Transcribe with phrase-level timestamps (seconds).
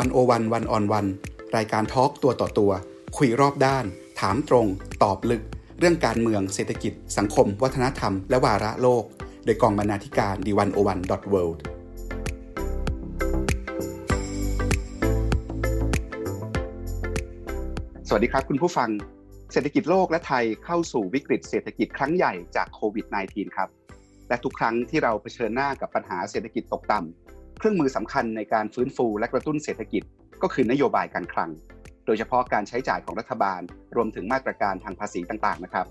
[0.00, 1.06] วันโอวันวันออนวัน
[1.56, 2.72] รายการทอล์กตัวต่อตัว
[3.16, 3.84] คุยรอบด้าน
[4.20, 4.66] ถามตรง
[5.02, 5.42] ตอบลึก
[5.78, 9.04] เรื่องการเมืองเศรษฐกิจ สังคม วัฒนธรรม และวาระโลก
[9.44, 11.62] โดยกองบรรณาธิการดีวันโอวันดอทเวิลด์
[18.08, 18.90] สวัสดีครับคุณผู้ฟัง
[19.52, 23.68] เศรษฐกิจโลกและไทยเข้าสู่วิกฤตเศรษฐกิจครั้งใหญ่จากโควิด -19 ครับ
[24.28, 27.25] และทุกครั้งที่เราเผชิญหน้ากับปัญหาเศรษฐกิจตกต่ำ
[27.58, 30.02] เครื่องมือสำคัญในการฟื้นฟูและกระตุ้นเศรษฐกิจ
[30.42, 31.50] ก็คือนโยบายการคลัง
[32.06, 33.60] โดยเฉพาะการใช้จ่ายของรัฐบาล
[33.96, 35.86] รวมถึงมาตรการทางภาษีต่างๆนะครับ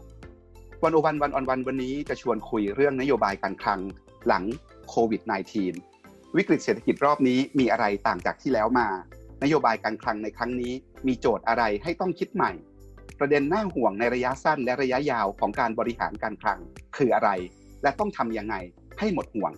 [0.84, 3.80] วันโอวันวันออนวันวันนี้จะชวนคุยเรื่องนโยบายการคลัง
[4.28, 4.44] หลัง
[4.90, 5.22] โควิด
[5.80, 8.88] -19 วิกฤตเศรษฐกิจรอบนี้มีอะไรต่างจากที่แล้วมา
[9.44, 10.74] นโยบายการคลังในครั้งนี้
[11.08, 12.52] มีโจทย์อะไรให้ต้องคิดใหม่
[13.20, 16.60] ประเด็นน่าห่วงในระยะสั้นและระยะยาวของการบริหารการคลัง
[16.98, 17.30] คืออะไร
[17.84, 18.56] และต้องทำยังไง
[19.00, 19.52] ให้หมดห่วง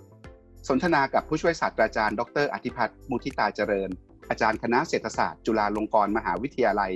[0.68, 3.90] สนทนากับผู้ช่วยศาสตราจารย์ ดรอธิพัฒน์มุทิตาเจริญ
[4.30, 6.92] อาจารย์คณะเศรษฐศาสตร์ จุฬาลงกรณ์มหาวิทยาลัย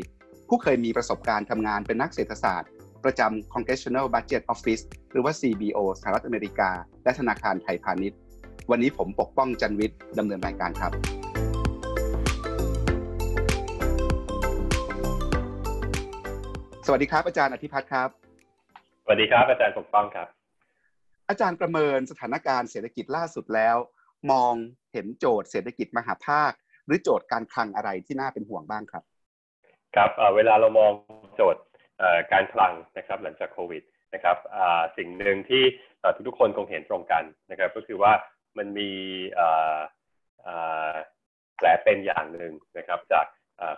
[0.47, 2.69] ผู้เคยมีประสบการณ์ทำงานเป็นนักเศรษฐศาสตร์
[3.03, 6.71] ประจำ Congressional Budget Office หรือว่า CBO สหรัฐอเมริกา
[7.03, 8.17] และธนาคารไทยพาณิชย์
[8.71, 10.91] วันนี้ผมปกป้องจันวิทย์ดำเนินรายการครับ
[16.85, 18.09] สวัสดีครับอาจารย์อธิพัฒน์ครับ
[19.03, 20.40] สวัสดีครับอาจารย์ปกป้องครับ
[21.31, 23.77] อาจารย์ประเมินสถานการณ์เศรษฐกิจล่าสุดแล้ว
[24.31, 24.53] มอง
[24.93, 26.51] เห็นโจทย์เศรษฐกิจมหาภาค
[26.85, 29.03] หรือโจทย์การคลังอะไรที่น่าเป็นห่วงบ้างครับ
[29.95, 30.91] ครับเวลาเรามอง
[31.35, 31.63] โจทย์
[32.31, 34.37] การคลังนะครับ หลังจากโควิดนะครับ
[34.97, 35.63] สิ่งหนึ่งที่
[36.27, 38.13] ทุกๆคนคงเห็นตรงกันนะครับ ก็คือว่า
[38.57, 38.91] มันมี
[41.55, 43.25] แผลเป็นอย่างหนึ่งนะครับ จาก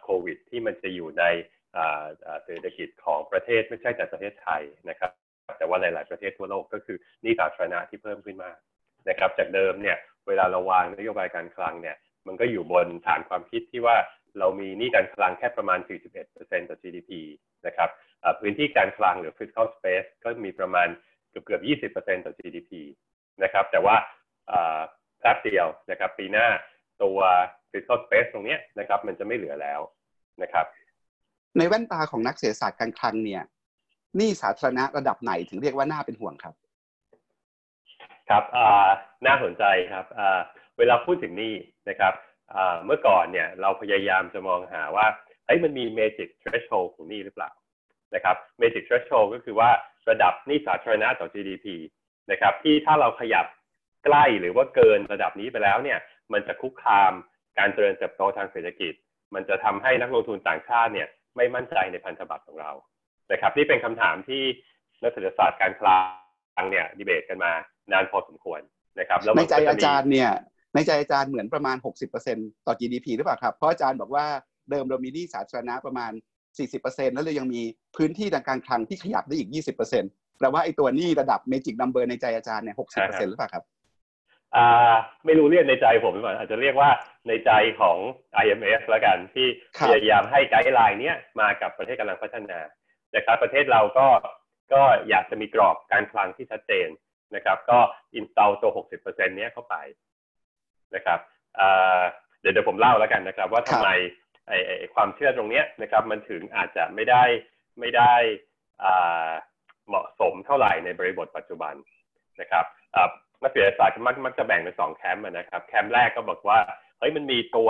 [0.03, 1.23] โควิด ที่มันจะอยู่ใน
[2.43, 5.11] เศรษฐกิจของประเทศไม่ใช่แต่ประเทศไทยนะครับ
[5.57, 8.57] แต่ว่าหลาย ๆ ประเทศทั่วโลกก็คือหนี้สาธารณะที่เพิ่มขึ้นมาก
[9.09, 11.95] นะครับจากเดิมเนี่ยเวลาเราวางนโยบายการคลังเนี่ย
[12.27, 13.95] มันก็อยู่บนฐานความคิดที่ว่า
[14.39, 15.79] เรามีหนี้การคลังแค่ประมาณ
[16.25, 17.11] 41%ต่อ GDP
[17.67, 17.89] นะครับ
[18.39, 20.87] พื้นที่การคลังหรือ fiscal space ก็มีประมาณ
[21.29, 22.71] เกือบเกือบ20%ต่อ GDP
[23.43, 23.95] นะครับแต่ว่า
[25.19, 26.47] แป๊บเดียวนะครับปีหน้า
[27.03, 27.19] ตัว
[27.71, 29.79] fiscal space ตรงนี้นะครับมันจะไม่เหลือแล้ว
[30.41, 30.65] นะครับ
[31.57, 33.43] ในแว่นตาของนักเศรษฐศาสตร์การคลังเนี่ย
[34.17, 36.53] หนี้สาธารณะระดับไหนถึงเรียกว่าน่าเป็นห่วงครับ
[38.29, 38.43] ครับ
[39.25, 40.05] น่าสนใจครับ
[40.77, 41.53] เวลาพูดถึงหนี้
[41.89, 42.13] นะครับ
[42.85, 45.05] เมื่อก่อนเนี่ยเราพยายามจะมองหาว่า
[45.45, 47.51] เฮ้ยมันมี magic threshold ของหนี้หรือเปล่า
[48.15, 49.69] นะครับ magic threshold ก็คือว่า
[50.09, 51.65] ระดับหนี้สาธารณะต่อ GDP
[52.31, 53.45] นะครับที่ถ้าเราขยับ
[54.05, 55.99] ใกล้หรือว่าเกินระดับนี้ไปแล้วเนี่ย
[56.33, 57.11] มันจะคุกคาม
[57.57, 58.93] การเจริญเติบโตทางเศรษฐกิจ
[59.33, 62.71] มันจะทำให้นักลงทุนต่างชาติเนี่ยไม่มั่นใจในพันธบัตรของเรา
[63.31, 64.43] นะครับนี่เป็นคำถามที่
[65.01, 65.97] นักเศรษฐศาสตร์การคลั
[66.61, 67.51] งเนี่ยดีเบตกันมา
[67.91, 68.61] นานพอสมควร
[68.99, 70.31] นะครับแล้วในใจอาจารย์เนี่ย
[70.75, 71.77] ในใจอาจารย์เหมือนประมาณ
[72.21, 74.25] 60%ต่อ GDP หรือเปล่าครับเพราะอาจารย์บอกว่า
[74.69, 76.11] เดิมเรามีหนี้สาธารณะประมาณ
[76.63, 77.61] 40%แล้วเรายังมี
[77.97, 79.49] พื้นที่ทางการคลังที่ขยับได้อีก
[79.93, 83.63] 20%แปลว่าไอ้ตัวหนี้ระดับ magic number ในใจอาจารย์เนี่ย60%หรือเปล่าครับ
[84.55, 84.93] อ่า
[85.25, 86.89] ไม่รู้เรียกในใจผมหรือเปล่าอาจจะเรียกว่า
[87.27, 87.51] ในใจ
[87.81, 87.97] ของ
[88.43, 89.47] IMF แล้วกันที่
[89.85, 92.59] พยายามให้ guideline เนี้ยมากับประเทศกำลังพัฒนา
[93.15, 94.07] นะครับ ประเทศเราก็
[94.73, 96.87] ก็อยากจะมีกรอบการคลังที่ชัดเจน
[97.35, 97.79] นะครับ ก็
[98.15, 99.75] install ตัว 60%เนี้ยเข้าไป
[100.95, 101.19] นะครับ
[102.41, 103.89] เดี๋ยวเดี๋ยวผมเล่าแล้วกันนะครับ ว่าทำไม
[104.47, 107.23] ไอ้ความเชื่อตรงนี้นะครับ มันถึงอาจจะไม่ได้
[107.79, 108.13] ไม่ได้
[109.87, 111.73] เหมาะสมเท่าไหร่ในบริบทปัจจุบัน
[112.41, 112.65] นะครับ
[113.41, 116.59] นักเศรษฐศาสตร์มักมักจะแบ่งเป็นสองแคมป์นะครับ แคมป์แรกก็บอกว่า
[116.99, 117.69] เฮ้ยมันมีตัว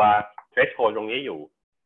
[0.54, 1.40] threshold ตรงนี้อยู่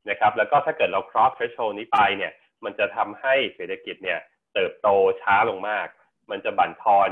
[0.10, 2.32] นะครับ แล้วก็ถ้าเกิดเรา cross threshold นี้ไปเนี่ย
[2.64, 4.20] มันจะทำให้เศรษฐกิจเนี่ย
[4.54, 4.88] เติบโต
[5.22, 5.88] ช้าลงมาก
[6.32, 7.10] มันจะบั่นทอน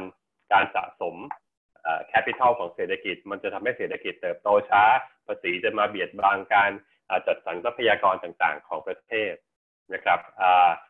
[0.51, 1.15] การสะสม
[2.07, 4.83] capital ของเศรษฐกิจ มันจะทำให้เศรษฐกิจเติบโตช้า
[5.27, 6.71] ภาษีจะมาเบียดบังการ
[7.27, 9.33] จัดสรรทรัพยากรต่างๆ ของประเทศ
[9.93, 10.19] นะครับ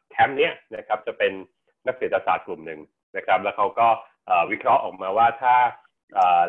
[0.10, 1.34] แคมป์เนี้ยนะครับจะเป็น
[1.86, 2.80] นักเศรษฐศาสตร์กลุ่มหนึ่ง
[3.18, 3.88] นะครับ แล้วเขาก็
[4.52, 5.56] วิเคราะห์ออกมาว่าถ้า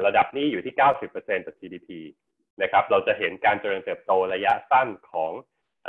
[0.06, 1.88] ระดับนี้อยู่ที่ 90%ต่อ GDP
[2.62, 5.32] นะครับ เราจะเห็นการเจริญเติบโตระยะสั้นของ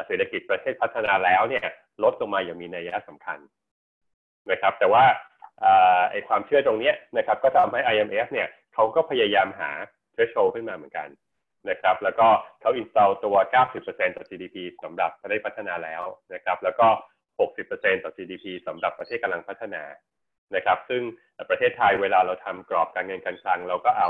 [0.06, 1.66] เศรษฐกิจประเทศพัฒนาแล้วเนี่ย
[2.04, 3.40] ลดลงมาอย่างมีนัยสำคัญ
[4.52, 5.04] นะครับ แต่ว่า
[6.12, 9.72] ไอความเชื่อตรงนี้นะครับก็ทำให้ IMF เนี่ยเขาก็พยายามหา
[10.14, 11.08] threshold ขึ้นมาเหมือนกัน
[11.70, 12.28] นะครับ แล้วก็
[12.62, 13.36] เขา install ตัว
[13.76, 16.04] 90%ต่อ GDP สำหรับประเทศพัฒนาแล้ว
[16.34, 16.88] นะครับ แล้วก็
[17.46, 19.84] 60%ต่อ GDP สำหรับประเทศกำลังพัฒนา
[20.56, 21.02] นะครับ ซึ่ง
[21.50, 24.10] ประเทศไทยเวลาเราทำกรอบการเงินการคลัง เราก็เอา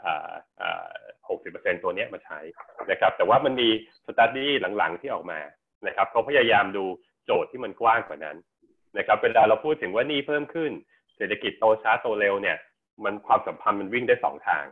[0.00, 2.38] 60%ตัวนี้มาใช้
[2.90, 3.68] นะครับ แต่ว่ามันมี
[4.06, 5.40] study หลังๆที่ออกมา
[5.86, 6.84] นะครับเขาพยายามดู
[7.24, 8.36] โจทย์ที่มันกว้างกว่านั้น
[8.98, 10.72] นะครับเวลาเราพูดถึงว่านี่เพิ่มขึ้น
[11.16, 12.56] เศรษฐกิจโตช้าโตเร็วเนี่ย
[13.04, 14.64] มันความสัมพันธ์มันวิ่งได้สองทาง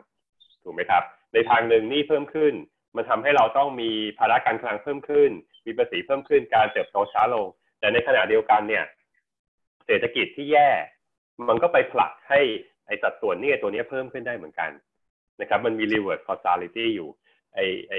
[0.63, 1.03] ถูกไหมครับ
[1.33, 2.53] ในทางหนึ่งนี่เพิ่มขึ้น
[2.95, 3.89] มันทำให้เราต้องมี
[4.19, 5.31] ภาระการคลังเพิ่มขึ้น
[5.65, 7.47] มีภาษีเพิ่มขึ้นการเติบโตช้าลง
[7.79, 8.85] แต่ในขณะเดียวกันเนี่ย
[9.85, 10.69] เศรษฐกิจที่แย่
[11.47, 12.41] มันก็ไปผลักให้
[12.85, 14.71] ไอสัดส่วนนี่ตัวนี้เพิ่มขึ้นได้เหมือนกัน
[15.41, 17.09] นะครับมันมี reverse causality อยู่
[17.53, 17.59] ไอ
[17.89, 17.93] ไอ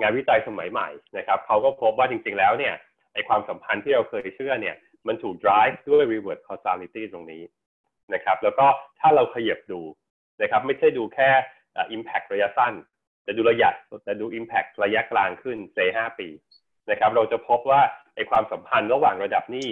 [0.00, 2.74] งานวิจัยสมัยใหม่นะครับเขาก็พบว่าจริงๆแล้วเนี่ย
[3.14, 4.76] ไอความสัมพันธ์ที่เราเคยเชื่อเนี่ย
[5.06, 7.42] มันถูก drive ด้วย reverse causality ตรงนี้
[8.14, 8.66] นะครับแล้วก็
[9.00, 9.80] ถ้าเราขยับดู
[10.42, 11.30] นะครับไม่ใช่ดูแค่
[11.96, 12.74] impact ระยะสั้น
[13.24, 13.70] แต่ดูระยะ
[14.04, 16.28] แต่ดู impact ระยะกลางขึ้นเซห้าปี
[16.90, 17.80] นะครับเราจะพบว่า
[18.14, 19.68] ไอความสัมพันธ์ระหว่างระดับหนี้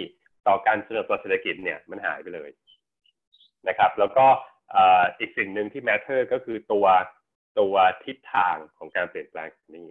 [0.47, 2.49] ต่อการเจริญตัวเศรษฐกิจเนี่ยมันหายไปเลย
[3.67, 4.25] นะครับแล้วก็
[5.19, 6.85] อีกสิ่งหนึ่งที่ matter ก็คือตัว
[7.59, 7.75] ตัว
[8.05, 9.87] ทิศทางของการเปลี่ยนแปลงนี้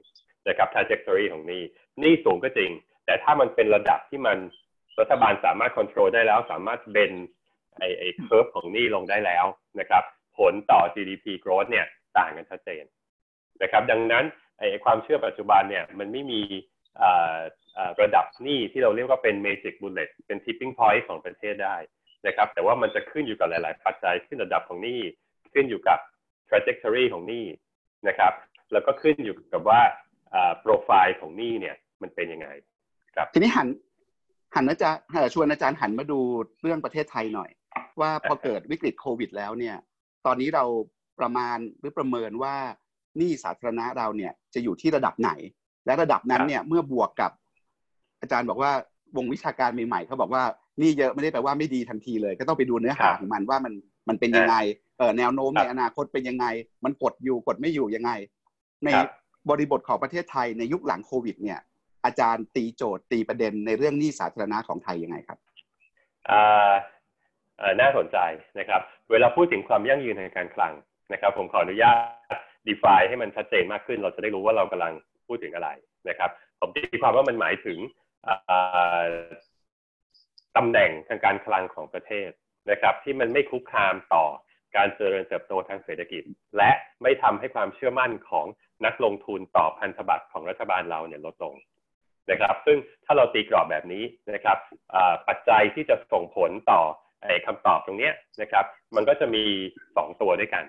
[0.48, 1.62] นะครับ trajectory ของนี้
[2.02, 2.70] นี่สูงก็จริง
[3.06, 4.38] แต่ถ้ามันเป็นระดับที่มัน
[5.00, 7.12] รัฐบาลสามารถ control ได้แล้ว สามารถเบน
[7.78, 9.44] ไอไอ curve ของนี้ลงได้แล้ว
[9.80, 10.04] นะครับ
[10.38, 11.86] ผลต่อ GDP growth เนี่ย
[12.18, 12.84] ต่างกันชัดเจน
[13.62, 14.24] นะครับ ดังนั้น
[14.58, 16.40] ไอความเชื่อปัจจุบันเนี่ยมันไม่มี
[18.02, 21.76] ระดับหนี้ที่เราเรียกว่าเป็น magic bullet เป็น tipping point ของประเทศได้
[22.26, 25.00] นะครับ แต่ว่ามันจะขึ้นอยู่กับหลาย ๆ ปัจจัยขึ้นระดับของหนี้
[25.52, 25.98] ขึ้นอยู่กับ
[26.48, 27.44] trajectory ของหนี้
[28.08, 28.32] นะครับ
[28.72, 29.80] แล้วก็ขึ้นอยู่กับว่า
[30.60, 32.48] โปรไฟล์ของหนี้เนี่ยมันเป็นยังไง
[33.16, 33.68] ครับ ทีนี้หัน
[34.54, 35.00] หันอาจารย์
[35.34, 36.20] ชวนอาจารย์หันมาดู
[36.62, 37.50] เรื่องประเทศไทยหน่อย
[38.00, 39.76] ว่าพอเกิดวิกฤตโควิด แล้วเนี่ย
[40.26, 40.64] ตอนนี้เรา
[41.20, 42.56] ประมาณหรือประเมินว่า
[43.18, 45.30] หนี้สาธารณะเราเนี่ยจะอยู่ที่ระดับไหน
[45.86, 47.32] และระดับนั้นเนี่ยเมื่อบวกกับ
[48.20, 48.72] อาจารย์บอกว่า
[49.16, 50.44] วงวิชาการใหม่ๆเขาบอกว่า
[50.80, 53.72] นี่เยอะไม่ได้แปลว่าไม่ดีทันทีเลย ก็ต้องไปดูเนื้อหาของมันว่ามัน
[54.08, 54.56] มันเป็นยังไง
[54.98, 56.46] เออแนวโน้มในอนาคตเป็นยังไง
[56.84, 58.10] มันกดอยู่กดไม่อยู่ยังไง
[58.84, 58.88] ใน
[59.50, 61.60] บริบทของประเทศไทยในยุคหลังโควิด เนี่ย
[62.04, 65.38] อาจารย์ตีโจทย์ตีประเด็นในเรื่องหนี้สาธารณะของไทยยังไงครับ
[66.30, 66.72] อ่า
[67.80, 68.18] น่าสนใจ
[68.58, 68.80] นะครับ
[69.10, 70.72] เวลาพูดถึงความยั่งยืนในการคลัง
[71.12, 71.96] นะครับ ผมขออนุญาต
[72.68, 74.92] define ให้มันชัดเจนมากขึ้น เราจะได้รู้ว่าเรากำลัง
[75.26, 75.68] พูดถึงอะไร
[76.08, 76.30] นะครับ
[76.60, 77.78] ผมตีความว่ามันหมายถึง
[80.56, 82.30] ตำแหน่งทางการคลังของประเทศ
[82.70, 84.24] นะครับ ที่มันไม่คุกคามต่อ
[84.76, 86.22] การเจริญเติบโตทางเศรษฐกิจ
[86.56, 86.70] และ
[87.02, 88.46] ไม่ทำให้ความเชื่อมั่นของ
[88.86, 91.54] นักลงทุนต่อพันธบัตรของรัฐบาลเราเนี่ยลดลง
[92.30, 94.04] นะครับ ซึ่งถ้าเราตีกรอบแบบนี้
[94.34, 94.58] นะครับ
[95.28, 96.80] ปัจจัยที่จะส่งผลต่อ
[97.46, 98.10] คำตอบตรงนี้
[98.42, 98.64] นะครับ
[98.96, 99.44] มันก็จะมี
[99.82, 100.64] 2 ตัวด้วยกัน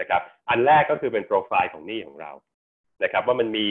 [0.00, 2.32] นะครับ อันแรกก็คือเป็นโปรไฟล์ของหนี้ของเรา
[3.02, 3.66] นะครับ ว่ามันมี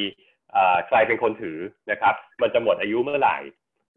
[0.88, 1.60] ใครเป็นคนถือ
[1.92, 3.38] นะครับ มันจะหมดอายุเมื่อไหร่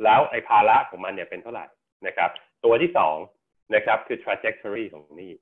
[0.05, 1.67] แล้วไอ้ภาระของมันเนี่ยเป็นเท่าไหร่
[2.07, 2.31] นะครับ
[2.65, 2.91] ตัวที่
[3.33, 5.33] 2นะครับคือ trajectory ของหนี้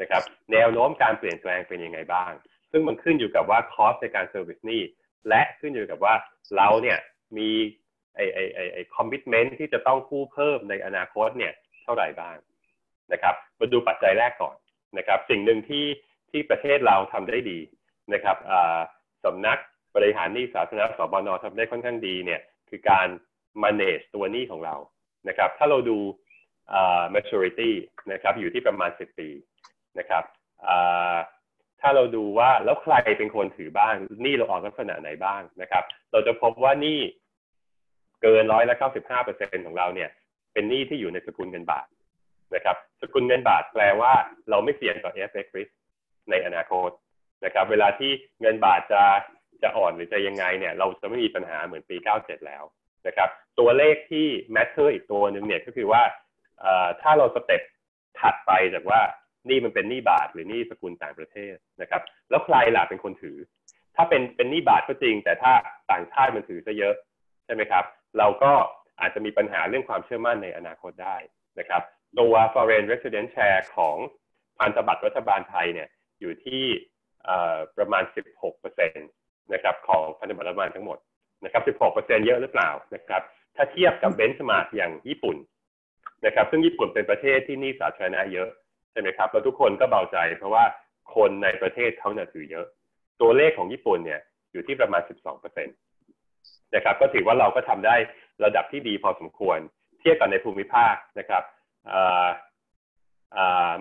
[0.00, 0.22] นะครับ
[0.52, 2.32] แนวโน้มการเปลี่ยนแปลงเป็นยังไงบ้าง
[2.70, 4.82] ซึ่งมันขึ้นอยู่กับว่า cost ในการ service หนี้
[5.28, 6.14] และขึ้นอยู่กับว่า
[6.56, 6.98] เราเนี่ย
[7.38, 7.50] มี
[8.14, 11.52] ไอไอไอไอ commitment ที่จะต้องกู้เพิ่มในอนาคตเนี่ย
[11.84, 12.36] เท่าไหร่บ้าง
[13.12, 14.56] นะครับมาดูปัจจัยแรกก่อน
[14.98, 15.86] นะครับ สิ่งหนึ่งที่
[16.30, 17.58] ที่ประเทศเราทำได้ดี
[18.14, 18.36] นะครับ
[19.24, 19.58] สำนัก
[19.96, 23.08] บริหารหนี้สาธารณะสบนทำได้ค่อนข้างดีเนี่ยคือการ
[23.62, 24.74] manage ตัวหนี้ของเรา
[25.28, 25.98] นะครับ ถ้าเราดู
[27.14, 27.72] maturity
[28.12, 29.28] นะครับอยู่ที่ประมาณ 10 ปี
[29.98, 30.24] นะครับ
[31.80, 37.00] ถ้าเราดูว่าแล้วใครเป็นคนถือบ้างหนี้เราออกลักษณะไหนบ้างนะครับ เราจะพบว่านี่
[38.22, 40.10] เกินร้อยละเก้าสิบห้าเปอร์เซ็นของเราเนี่ย
[40.52, 41.86] เป็นหนี้ที่อยู่ในสกุลเงินบาท
[42.54, 44.12] นะครับ สกุลเงินบาทแปลว่า
[44.50, 45.72] เราไม่เสี่ยงต่อ FX risk
[46.30, 46.90] ในอนาคต
[47.44, 48.10] นะครับ เวลาที่
[48.40, 49.02] เงินบาทจะ
[49.62, 52.62] จะอ่อนหรือจะยังไงเนี่ย เราจะไม่มีปัญหาเหมือนปี 97 แล้ว
[53.06, 56.02] นะครับตัวเลขที่ matter อีกตัวหนึ่งเนี่ยก็คือว่า
[57.02, 57.62] ถ้าเราสเต็ป
[58.20, 59.00] ถัดไปจากว่า
[59.50, 63.38] นี่มันเป็นหนี้บาทหรือหนี้สกุลต่างประเทศนะครับ แล้วใครล่ะเป็นคนถือ
[63.96, 65.52] ถ้าเป็นเป็นหนี้บาทก็จริง แต่ถ้า
[65.90, 66.94] ต่างชาติมันถือซะเยอะ
[67.44, 67.84] ใช่ไหมครับ
[68.18, 68.52] เราก็
[69.00, 71.16] อาจจะมีปัญหาเรื่องความเชื่อมั่นในอนาคตได้
[71.58, 71.82] นะครับ
[72.18, 73.96] ตัว foreign resident share ของ
[74.58, 75.88] พันธบัตรรัฐบาลไทยเนี่ย
[76.20, 76.64] อยู่ที่
[77.76, 78.04] ประมาณ
[78.58, 80.98] 16%นะครับของพันธบัตรรัฐบาลทั้งหมด
[81.44, 83.22] นะครับ 16%เยอะหรือเปล่านะครับ
[83.56, 85.36] ถ้าเทียบกับเบนช์มาร์กอย่างญี่ปุ่น
[86.26, 88.48] นะครับ ซึ่งญี่ปุ่นเป็นประเทศที่นี่สาธารณะเยอะ
[88.92, 90.64] ใช่ไหมครับ แล้วทุกคนก็เบาใจ เพราะว่า
[91.14, 92.66] คนในประเทศเขาเนี่ยถือเยอะ
[93.20, 94.20] ตัวเลขของญี่ปุ่นเนี่ย
[94.52, 95.70] อยู่ที่ประมาณ 12%นต
[96.74, 97.96] นะครับ ก็ถือว่าเราก็ทำได้
[98.44, 99.58] ระดับที่ดีพอสมควร
[100.00, 101.42] เทียบกับในภูมิภาคนะครับ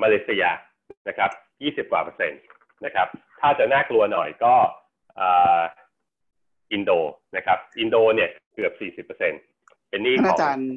[0.01, 0.45] มาเลเซีย
[1.07, 1.31] นะครับ
[1.85, 2.41] 20 กว่าเปอร์เซ็นต์
[2.85, 3.07] นะครับ
[3.39, 4.55] ถ้าจะน่ากลัวหน่อยก็
[6.73, 6.91] อินโด
[7.35, 9.41] นะครับ อินโดเนี่ยเกือบ40เปอร์เซ็นต์
[9.89, 10.69] เป็นนี่ของอาจารย์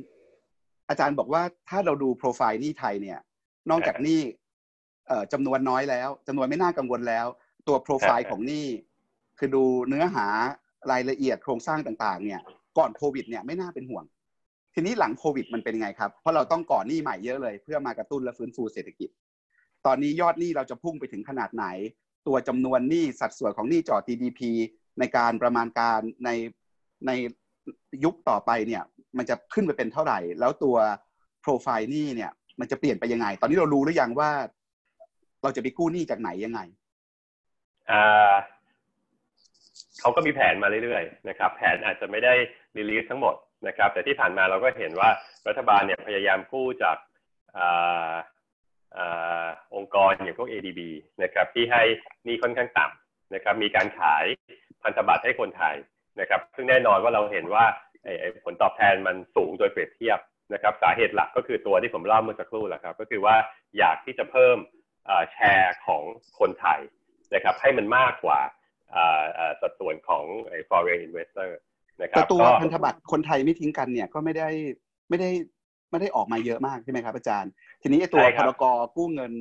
[0.89, 3.19] อาจารย์บอกว่าถ้าเราดูโปรไฟล์นี่ไทยเนี่ย
[3.71, 4.21] นอกจากนี่
[5.33, 7.27] จำนวนน้อยแล้วจำนวนไม่น่ากังวลแล้ว
[7.69, 8.67] ตัวโปรไฟล์ของนี่
[9.39, 10.27] คือดูเนื้อหา
[10.91, 12.41] รายละเอียดโครงสร้างต่างๆ เนี่ย
[12.79, 14.05] ก่อนโควิดเนี่ยไม่น่าเป็นห่วง
[14.75, 19.11] ทีนี้หลังโควิดมันเป็นยังไงครับ เพราะเราต้องก่อนหนี้ใหม่เยอะเลย เพื่อมากระตุ้นและฟื้นฟูเศรษฐกิจ
[19.87, 21.67] ตอนนี้ยอดหนี้เราจะพุ่งไปถึงขนาดไหน
[22.27, 24.41] ตัวจำนวนหนี้สัดส่วนของหนี้จ่อ GDP
[24.99, 26.31] ในการประมาณการใน
[27.07, 27.11] ใน
[28.05, 28.83] ยุคต่อไปเนี่ย
[29.19, 30.77] มันจะขึ้นไปเป็นเท่าไหร่ แล้วตัว
[31.41, 34.31] โปรไฟล์นี่เนี่ย มันจะเปลี่ยนไปยังไง ตอนนี้เรารู้หรือยังว่า
[35.43, 36.61] เราจะไปกู้หนี้จากไหนยังไง
[37.91, 38.35] อ่า
[40.01, 42.35] เขาก็มีแผนมาเรื่อยๆนะครับ แผนอาจจะไม่ได้
[42.77, 43.35] รีลีสทั้งหมด
[43.67, 45.11] นะครับ แต่ที่ผ่านมาเราก็เห็นว่า
[45.49, 46.97] รัฐบาลเนี่ยพยายามกู้จาก
[49.75, 50.81] องค์กรอย่างพวก ADB
[51.23, 51.83] นะครับที่ให้
[52.27, 54.25] นี่ค่อนข้างต่ำนะครับมีการขาย
[54.87, 55.77] พันธบัตรให้คนไทย
[56.21, 57.65] นะครับ ซึ่งแน่นอนว่าเราเห็นว่า
[58.45, 60.19] ผลตอบแทนมันสูงโดยเปรียบเทียบ
[60.55, 63.37] นะครับ สาเหตุหลักก็คือตัวที่ผมเล่าเมื่อสักครู่แหละครับ ก็คือว่า
[63.79, 64.57] อยากที่จะเพิ่ม
[65.33, 66.03] แชร์ของ
[66.39, 66.81] คนไทย
[67.35, 68.41] นะครับ ให้มันมากกว่า
[69.61, 70.25] สัดส่วนของ
[70.71, 71.51] foreign investor
[72.03, 74.49] นะครับแต่ตัวพันธบัตรคนไทยไม่ทิ้งกันเนี่ยก็ไม่ได้
[75.09, 75.31] ไม่ได้
[75.91, 77.51] ไม่ได้ออกมาเยอะมากใช่ไหมครับอาจารย์
[77.83, 78.65] ทีนี้ตัวพรก
[78.97, 79.33] กู้เงิน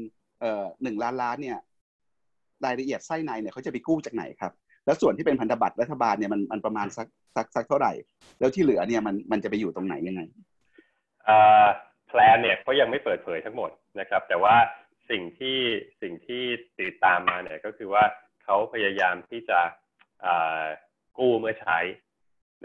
[0.42, 1.60] เอ่อหนึ่งล้านล้านเนี่ย
[2.66, 4.52] รายละเอียดไส้ในเนี่ยเขาจะไปกู้จากไหนครับ
[4.86, 7.94] แล้วส่วนที่เป็นพันธบัตรรัฐบาลเนี่ยมันมันประมาณสักสักสักเท่าไหร่
[8.40, 10.22] แล้วที่เหลือเนี่ยมันมันจะไปอยู่ตรงไหนยังไง
[11.28, 11.66] อ่า
[12.08, 14.56] แพลนเนี่ยเขายังไม่เปิดเผยทั้งหมดนะครับ แต่ว่า
[15.10, 15.60] สิ่งที่
[16.02, 16.44] สิ่งที่
[16.80, 18.04] ติดตามมาเนี่ยก็คือว่า
[18.44, 19.60] เขาพยายามที่จะ
[21.18, 21.78] กู้เมื่อใช้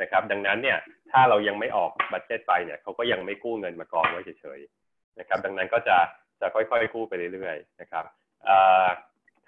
[0.01, 0.79] นะครับ ดังนั้นเนี่ย
[1.11, 5.97] ถ้าเรายังไม่ออกบัตเจ็ตไปเนี่ยเขาก็ยังไม่กู้เงินมากองไว้เฉยๆนะครับ ดังนั้นก็จะ
[6.41, 8.05] จะค่อยๆกู้ไปเรื่อยๆนะครับ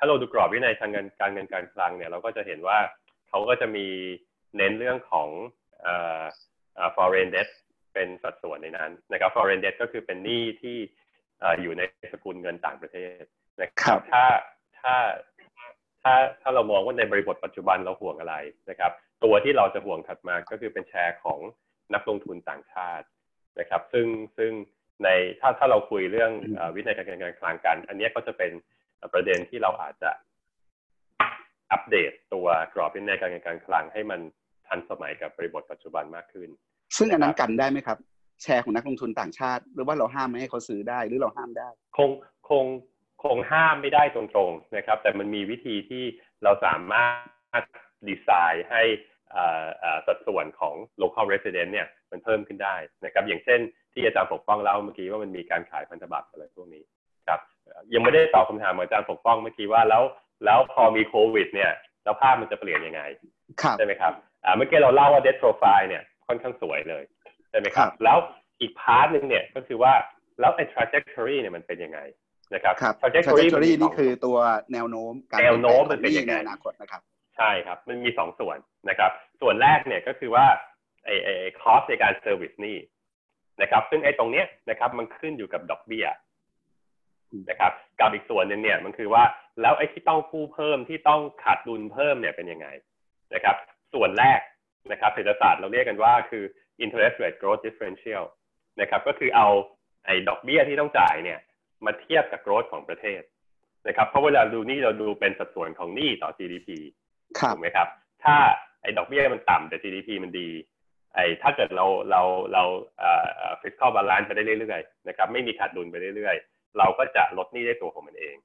[0.02, 2.78] ถ้าเราดูกรอบวินัยทางเงินการเงินการคลังเนี่ยเราก็จะเห็นว่า
[3.28, 3.87] เขาก็จะมี
[4.56, 5.28] เน้นเรื่องของ
[6.97, 7.49] foreign debt
[7.94, 10.76] เป็นสัดส่วนในนั้นนะครับ foreign debt ก็คือเป็นหนี้ที่
[11.62, 11.82] อยู่ใน
[12.12, 13.23] สกุลเงินต่างประเทศ
[13.61, 14.25] นะครับถ้า
[14.80, 14.94] ถ้า
[16.02, 18.37] ถ้าถ้าเรามองว่าในบริบทปัจจุบันเราห่วงอะไร
[18.71, 18.92] นะครับ
[19.25, 21.40] ตัวที่เราจะห่วงถัดมาก็คือเป็นแชร์ของ
[21.94, 23.06] นักลงทุนต่างชาติ
[23.61, 24.06] นะครับ ซึ่ง
[24.37, 24.52] ซึ่ง
[25.04, 25.09] ใน
[25.40, 26.32] ถ้าถ้าเราคุยเรื่อง
[26.75, 28.52] วินัยการเงินการคลังกัน อันนี้ก็จะเป็น
[29.12, 30.11] ประเด็นที่เราอาจจะ
[31.73, 34.21] อัปเดตตัวกรอบวินัยการเงินการคลังให้มัน
[34.68, 36.49] ทันสมัยกับบริบทปัจจุบันมากขึ้น
[36.97, 37.99] ซึ่งอันนั้นกันได้ไหมครับ
[38.42, 42.11] แชร์ของนักลงทุนต่างชาติ หรือว่าเราห้ามไม่ให้เขาซื้อได้หรือเราห้ามได้ คง
[42.50, 42.64] คง
[43.25, 46.04] คงห้ามไม่ได้ตรงๆนะครับ แต่มันมีวิธีที่
[46.44, 47.62] เราสามารถ
[48.09, 48.82] ดีไซน์ให้
[50.06, 53.61] สัดส่วนของ local resident เนี่ยมันเพิ่มขึ้นได้นะครับ อย่างเช่น
[53.92, 56.92] ที่อาจารย์ปกป้องเล่าเมื่อกี้ว่ามันมีการขายพันธบัตรอะไรพวกนี้ครับ
[57.95, 60.02] ยังไม่ได้ตอบคำถามอาจารย์ปกป้องเมื่อกี้ว่าแล้ว
[60.45, 61.73] แล้วพอมีโควิด เนี่ย
[62.05, 63.02] แล้วภาพมันจะเปลี่ยนยังไง
[63.79, 64.12] ใช่ไหมครับ
[64.57, 67.02] เมื่อกี้เราเล่าว่า debt profile เนี่ยค่อนข้างสวยเลย
[67.50, 68.19] ใช่ไหมครับ แล้ว
[68.61, 69.93] อีกพาร์ทหนึ่งเนี่ยก็คือว่า
[70.41, 72.00] แล้วไอ้ trajectory เนี่ยมันเป็นยังไง
[72.55, 74.38] นะครับ trajectory นี่คือตัว
[74.73, 77.02] แนวโน้มการแนวโน้มมันเป็นยังไงอนาคตนะครับ
[77.37, 79.11] ใช่ครับ มันมีสองส่วนนะครับ
[79.41, 80.47] ส่วนแรกเนี่ยก็คือว่า
[81.05, 82.79] ไอ้ไอ้คอสในการเซอร์วิสนี่
[83.62, 86.07] นะครับ ซึ่งไอ้ตรงเนี้ยนะครับมันขึ้นอยู่กับดอกเบี้ย
[87.51, 89.25] นะครับกับอีกส่วนหนึ่งเนี่ยมันคือว่า
[89.61, 92.67] แล้วไอ้ที่ต้องกู้เพิ่มที่ต้องขาดดุลเพิ่มเนี่ยเป็นยังไง
[93.35, 93.57] นะครับ
[93.95, 94.41] ส่วนแรก
[94.93, 96.45] นะครับเศรษฐศาสตร์เราเรียกกันว่าคือ
[96.85, 98.25] interest rate growth differential
[98.81, 99.49] นะครับ ก็คือเอา
[100.07, 101.39] ไอ้ดอกเบี้ยที่ต้องจ่ายเนี่ย
[101.85, 103.23] มาเทียบกับโกรธของประเทศ
[103.89, 106.69] นะครับ เพราะเวลาดูนี่เราดูเป็นสัดส่วนของหนี้ต่อ GDP
[107.53, 107.89] ถูกไหมครับ
[108.25, 108.37] ถ้า
[108.83, 110.49] ไอ้ดอกเบี้ยมันต่ำแต่ GDP มันดี
[111.15, 112.23] ไอ้ถ้าเกิดเราเรา
[112.53, 112.62] เรา
[112.99, 113.11] เอ่
[113.45, 118.37] อ fiscal balance ไปได้เรื่อยๆนะครับ ไม่มีขาดดุลไปเรื่อยๆ เราก็จะลดหนี้ได้ตัวของมันเอง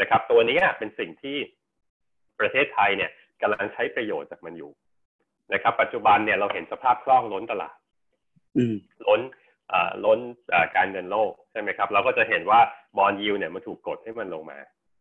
[0.00, 1.36] นะครับ ตัวนี้เป็นสิ่งที่
[2.40, 4.70] ประเทศไทยเนี่ยกำลังใช้ประโยชน์จากมันอยู่
[5.52, 7.76] นะครับ ปัจจุบันเนี่ยเราเห็นสภาพคล่องล้นตลาด
[9.06, 9.20] ล้น
[10.04, 10.18] ล้น
[10.76, 12.60] การเงินโลกใช่ไหมครับ เราก็จะเห็นว่า
[12.96, 14.58] บอลยูเนี่ยมันถูกกดให้มันลงมา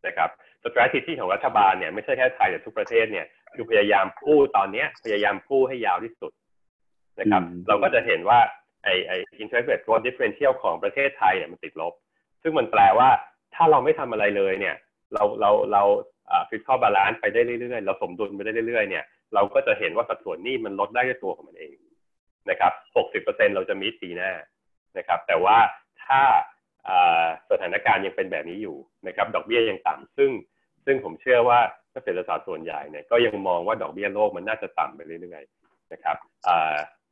[0.07, 0.29] นะครับ
[0.63, 6.31] สตรัท e g ของรัฐบาลเนี่ยไม่ใช่แค่ไทยแต่ทุกประเทศเนี่ยคือพยายามกู้ตอนนี้พยายามกู้ให้ยาวที่สุด
[7.19, 8.39] นะครับ เราก็จะเห็นว่า
[8.83, 11.93] ไอไอ interest rate growth differential ของประเทศไทยเนี่ยมันติดลบ
[12.45, 13.09] ซึ่งมันแปลว่า
[13.55, 14.75] ถ้าเราไม่ทำอะไรเลยเนี่ย
[15.13, 15.83] เราเราเรา
[16.49, 21.75] fiscal balance ไปได้เรื่อยๆ เราสมดุลไปได้เรื่อยๆ เนี่ย เราก็จะเห็นว่าสัดส่วนนี้มันลดได้ด้วยตัวของมันเอง
[22.49, 22.73] นะครับ
[23.23, 24.31] 60%เราจะ meet ปีหน้า
[24.97, 25.57] นะครับ แต่ว่า
[26.05, 26.21] ถ้า
[27.49, 30.31] สถานการณ์ยังเป็นแบบนี้อยู่นะครับ ดอกเบี้ยยังต่ำซึ่ง
[30.85, 31.59] ซึ่งผมเชื่อว่า
[31.93, 36.17] เศรษฐศาสตร์ส่วนใหญ่เนี่ยก็ยังมองว่าดอกเบี้ยโลกมันน่าจะต่ำไปเรื่อยๆ นะครับ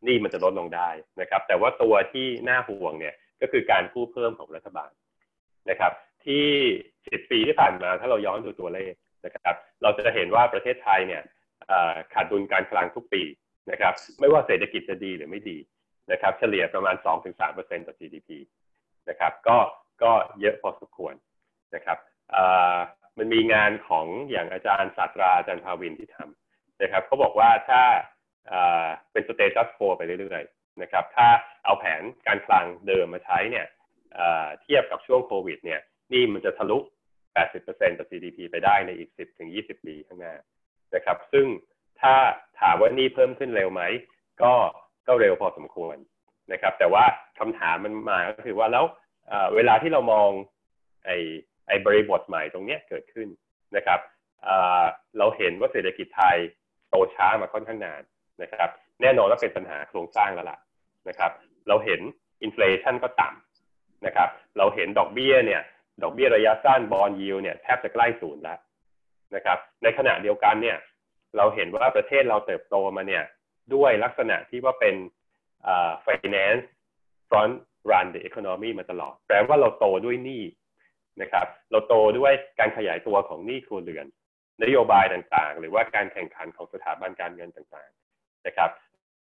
[0.07, 0.89] นี่มันจะลดลงได้
[1.21, 4.91] นะครับ แต่ว่าตัวที่น่าห่วงเนี่ยก็คือการกู้เพิ่มของรัฐบาล
[5.69, 5.91] นะครับ
[6.25, 6.45] ที่
[6.89, 8.93] 10 ปีที่ผ่านมาถ้าเราย้อนดูตัวเลข
[9.25, 11.23] นะครับ เราจะเห็นว่าประเทศไทยเนี่ย
[12.13, 13.23] ขาดดุลการคลังทุกปี
[13.71, 15.57] นะครับ ไม่ว่าเศรษฐกิจจะดีหรือไม่ดี
[16.11, 18.29] นะครับ เฉลี่ยประมาณ 2-3%ต่อ GDP
[19.09, 19.57] นะครับ ก็
[20.03, 21.13] ก็เยอะพอสมควร
[21.75, 21.97] นะครับ
[23.17, 27.81] มันมีงานของอย่างอาจารย์ศาสตราอาจารย์ภาวินที่ทำนะครับเขาบอกว่าถ้า
[29.11, 31.27] เป็นสเตตัสโคไปเรื่อยๆนะครับ ถ้า
[31.65, 33.65] เอาแผนการคลังเดิมมาใช้เนี่ย
[34.61, 35.81] เทียบกับช่วงโควิด เนี่ย
[36.13, 36.77] นี่มันจะทะลุ
[37.37, 39.09] 80%ต่อ GDP ไปได้ในอีก
[39.47, 40.35] 10-20 ปีข้างหน้า
[40.95, 41.45] นะครับ ซึ่ง
[42.01, 42.15] ถ้า
[42.61, 43.81] ถามว่านี่เพิ่มขึ้นเร็วไหม
[44.41, 44.53] ก็
[45.07, 45.97] ก็เร็วพอสมควร
[46.51, 47.03] นะครับ แต่ว่า
[47.39, 48.85] คำถามมันมาก็คือว่าแล้ว
[49.55, 50.29] เวลาที่เรามอง
[51.05, 51.17] ไอ้
[51.67, 53.27] ไอ้บริบทใหม่ตรงเนี้ยเกิดขึ้น
[53.75, 53.99] นะครับ
[55.17, 56.37] เราเห็นว่าเศรษฐกิจไทย
[56.89, 58.01] โตช้ามาค่อนข้างนาน
[58.41, 58.69] นะครับ
[59.01, 60.57] แน่นอนว่าเป็นปัญหาโครงสร้างแล้วล่ะ
[61.09, 61.31] นะครับ
[61.67, 62.01] เราเห็น
[62.43, 63.52] อินฟลชันก็ต่ำ
[64.05, 65.61] นะครับ เราเห็นดอกเบี้ยเนี่ย
[66.03, 68.59] ดอกเบี้ยระยะสั้นบอลยิวเนี่ยแทบจะใกล้ศูนย์แล้ว
[69.35, 70.77] นะครับ ในขณะเดียวกันเนี่ย
[71.37, 73.23] เราเห็นว่าประเทศเราเติบโตมาเนี่ย
[73.73, 74.95] ด้วยลักษณะที่ว่าเป็น
[76.05, 76.65] finance
[77.29, 77.55] front
[77.89, 80.43] run the economy มาตลอด แปลว่าเราโตด้วยหนี้
[81.21, 84.05] นะครับ เราโตด้วยการขยายตัวของหนี้ครัวเรือน
[84.63, 88.69] นโยบายต่างๆ หรือว่าการแข่งขันของสถาบันการเงินต่างๆ นะครับ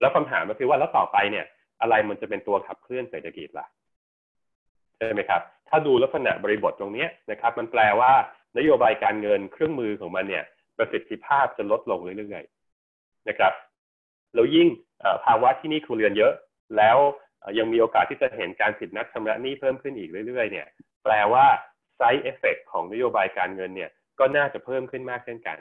[0.00, 1.46] แล้วคำถามก็คือว่าแล้วต่อไปเนี่ย
[1.80, 3.66] อะไรมันจะเป็นตัวขับเคลื่อนเศรษฐกิจล่ะ
[5.08, 8.12] ช่ไหมครับ ถ้าดูลักษณะบริบทตรงนี้นะครับ มันแปลว่า
[8.58, 10.44] นโยบายการเงินเครื่องมือของมันเนี่ย
[10.78, 13.52] ประสิทธิภาพจะลดลงเรื่อยๆนะครับ
[14.34, 14.68] แล้วยิ่ง
[15.24, 16.32] ภาวะที่นี่ครัวเรือนเยอะ
[16.76, 16.98] แล้ว
[17.58, 20.66] ยังมีโอกาสที่จะเห็นการผิดนัดชำระหนี้เพิ่มขึ้นอีกเรื่อยๆ เนี่ย
[21.04, 21.46] แปลว่า
[21.96, 25.58] side effect ของนโยบายการเงินเนี่ย ก็น่าจะเพิ่มขึ้นมากเช่นกัน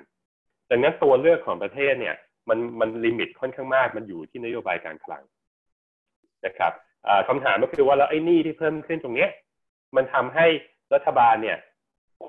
[0.70, 2.16] ดังนั้นตัวเลือกของประเทศเนี่ย
[2.50, 5.24] มันมัน limit ค่อนข้างมาก มันอยู่ที่นโยบายการคลัง
[6.46, 6.74] นะครับ
[7.28, 9.30] คำถามก็คือว่าแล้วไอ้หนี้ที่เพิ่มขึ้นตรงเนี้ย
[9.96, 10.48] มันทำให้
[10.94, 11.58] รัฐบาลเนี่ย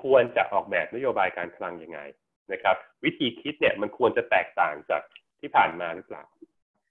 [0.01, 1.99] ควรจะออกแบบนโยบายการคลังยังไง
[2.51, 5.01] นะครับ วิธีคิดเนี่ยมันควรจะแตกต่างจาก
[5.41, 6.23] ที่ผ่านมาหรือเปล่า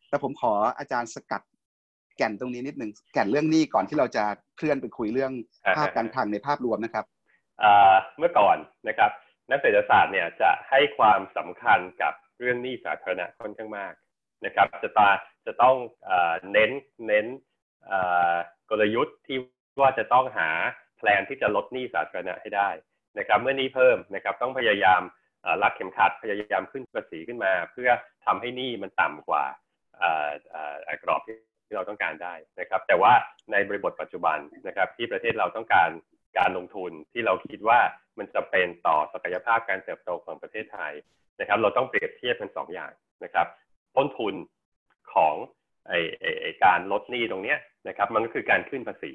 [0.08, 1.42] แต่ผมขออาจารย์สกัด
[2.16, 4.24] แก่นตรงนี้นิดหนึ่งแก่นเรื่องนี้ก่อนที่เราจะ
[4.56, 5.32] เคลื่อนไปคุยเรื่อง
[5.76, 7.04] ภาพการคลังในภาพรวมนะครับ
[8.18, 8.56] เมื่อก่อน
[8.88, 9.10] นะครับ
[9.50, 13.92] นักเศรษฐศาสตร์เนี่ยจะให้ความสำคัญกับเรื่องหนี้สาธารณะค่อนข้างมาก
[14.44, 15.10] นะครับ จะตา
[15.46, 15.76] จะต้อง
[16.52, 16.70] เน้น
[17.06, 17.26] เน้น
[18.70, 19.38] กลยุทธ์ที่
[19.80, 20.50] ว่าจะต้องหา
[20.96, 22.70] แผนที่จะลดหนี้สาธารณะให้ได้
[23.18, 25.02] นะครับ เมื่อนี้เพิ่มนะครับต้องพยายาม
[25.62, 27.90] ลักเข็มขัดพยายามขึ้นภาษีขึ้นมา เพื่อ
[28.26, 29.44] ทำให้หนี้มันต่ำกว่า
[31.02, 33.12] กรอบที่เราต้องการได้นะครับ แต่ว่า
[33.52, 35.90] ในบริบทปัจจุบันนะครับ ที่ประเทศเราต้องการ
[36.38, 37.80] การลงทุนที่เราคิดว่า
[38.18, 40.92] มันจะเป็นต่อศักยภาพการเติบโตของประเทศไทย
[41.40, 42.92] นะครับ เราต้องเปรียบเทียบเป็นสองอย่าง
[43.24, 43.46] นะครับ
[43.96, 44.34] ต้นทุน
[45.14, 45.34] ของ
[45.88, 49.12] ไอไอไอการลดหนี้ตรงเนี้ย นะครับ มันก็คือการขึ้นภาษี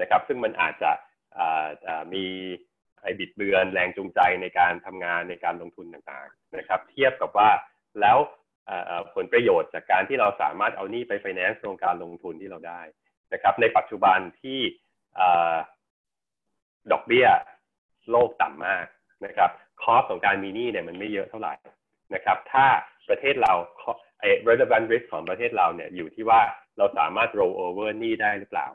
[0.00, 0.90] นะครับ ซึ่งมันอาจจะ
[2.14, 2.26] มี
[3.02, 7.50] ไอบิดเบือนแรงจูงใจในการทำงานในการลงทุนต่างๆนะครับ เทียบกับว่า
[8.00, 8.18] แล้ว
[9.14, 12.80] ผลประโยชน์จากการที่เราสามารถเอานี่ไปไฟแนนซ์โครงการลงทุนที่เราได้
[13.32, 14.60] นะครับ ในปัจจุบันที่
[16.92, 17.26] ดอกเบี้ย
[18.10, 18.86] โลกต่ำมาก
[19.26, 19.50] นะครับ
[19.82, 21.54] คอสของการมีหนี้เนี่ยมันไม่เยอะเท่าไหร่
[22.14, 22.66] นะครับ ถ้า
[23.08, 23.52] ประเทศเรา
[24.20, 26.40] ไอ้ relevant risk ของประเทศเราเนี่ยอยู่ที่ว่า
[26.78, 28.66] เราสามารถ roll over หนี้ได้หรือเปล่า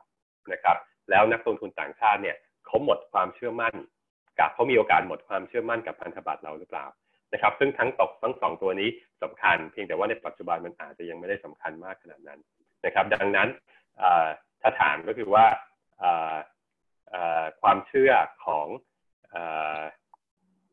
[0.54, 0.78] นะครับ
[1.10, 3.76] แล้วนักลงทุนต่างชาติเนี่ยเขาหมดความเชื่อมั่น
[4.40, 6.86] กับเขามีโอกาสหมดความเชื่อมั่นกับพันธบัตรเราหรือเปล่า
[7.34, 8.90] นะครับ ซึ่งทั้งตกทั้งสองตัวนี้
[9.24, 12.40] สำคัญ เพียงแต่ว่าในปัจจุบันมันอาจจะยังไม่ได้สำคัญมากขนาดนั้น
[12.86, 13.50] นะครับ ดังนั้น
[14.62, 15.46] ถ้าถามก็คือว่า
[17.62, 18.12] ความเชื่อ
[18.46, 18.68] ของ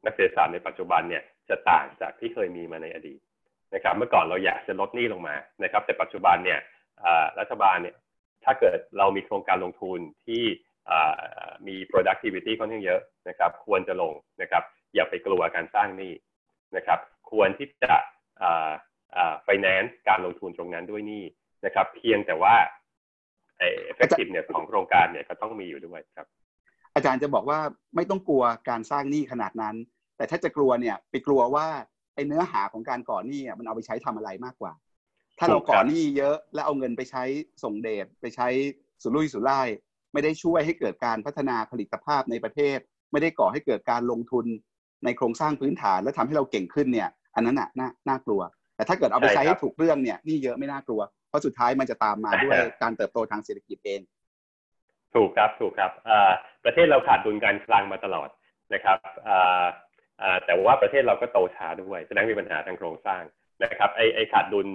[0.04, 3.20] นักเศรษฐศาสตร์ในปัจจุบันเนี่ยจะต่างจากที่เคยมีมาในอดีต
[3.74, 6.60] นะครับ เมื่อก่อนเราอยากจะลดหนี้ลงมานะครับ แต่ปัจจุบันเนี่ย
[7.38, 7.96] รัฐบาลเนี่ย
[8.44, 10.42] ถ้าเกิดเรามีโครงการลงทุนที่
[11.68, 14.62] มี productivity ค่อนข้างเยอะนะครับ ควรจะลงนะครับ
[14.94, 16.12] อย่าไปกลัวการสร้างหนี้
[16.76, 16.98] นะครับ
[17.30, 17.94] ควรที่จะ
[19.46, 21.24] finance การลงทุนตรงนั้นด้วยหนี้
[21.64, 22.54] นะครับ เพียงแต่ว่า
[23.92, 26.26] effectiveness ของโครงการเนี่ยก็ต้องมีอยู่ด้วยครับ
[26.94, 27.58] อาจารย์จะบอกว่า
[27.94, 29.76] ไม่ต้องกลัวการสร้างหนี้ขนาดนั้น
[30.16, 31.68] แต่ถ้าจะกลัวเนี่ย ไปกลัวว่า
[32.18, 34.72] อ้เนื้อหาของการก่อหนี้มันเอาไปใช้ทำอะไรมากกว่า
[35.38, 37.24] ถ้าเราก่อหนี้เยอะแล้วเอาเงินไปใช้
[37.62, 38.48] ส่งเดชไปใช้
[39.02, 39.68] สุรุ่ยสุร่าย
[40.12, 42.78] ไม่ได้ช่วยให้เกิดการพัฒนาผลิตภาพในประเทศ
[43.12, 44.46] ไม่ได้ก่อให้เกิดการลงทุน
[45.04, 48.40] ในโครงสร้างพื้นฐานและทำให้เราเก่งขึ้นเนี่ย อันนั้นน่ะน่าน่ากลัว
[48.76, 54.00] แต่ถ้าเกิดเอาไปใช้ให้ถูกเรื่องเนี่ยนี่เยอะไม่น่ากลัว เพราะสุดท้ายมันจะตามมาด้วยการเติบโตทางเศรษฐกิจเอง
[55.14, 55.90] ถูกครับถูกครับ
[56.64, 58.28] ประเทศเราขาดดุลการคลังมาตลอด
[58.72, 58.96] นะครับ
[60.46, 63.22] แต่ว่าประเทศเราก็โตช้าด้วยแสดงมีปัญหาทางโครงสร้าง
[63.64, 64.66] นะครับไอไอขาดดุล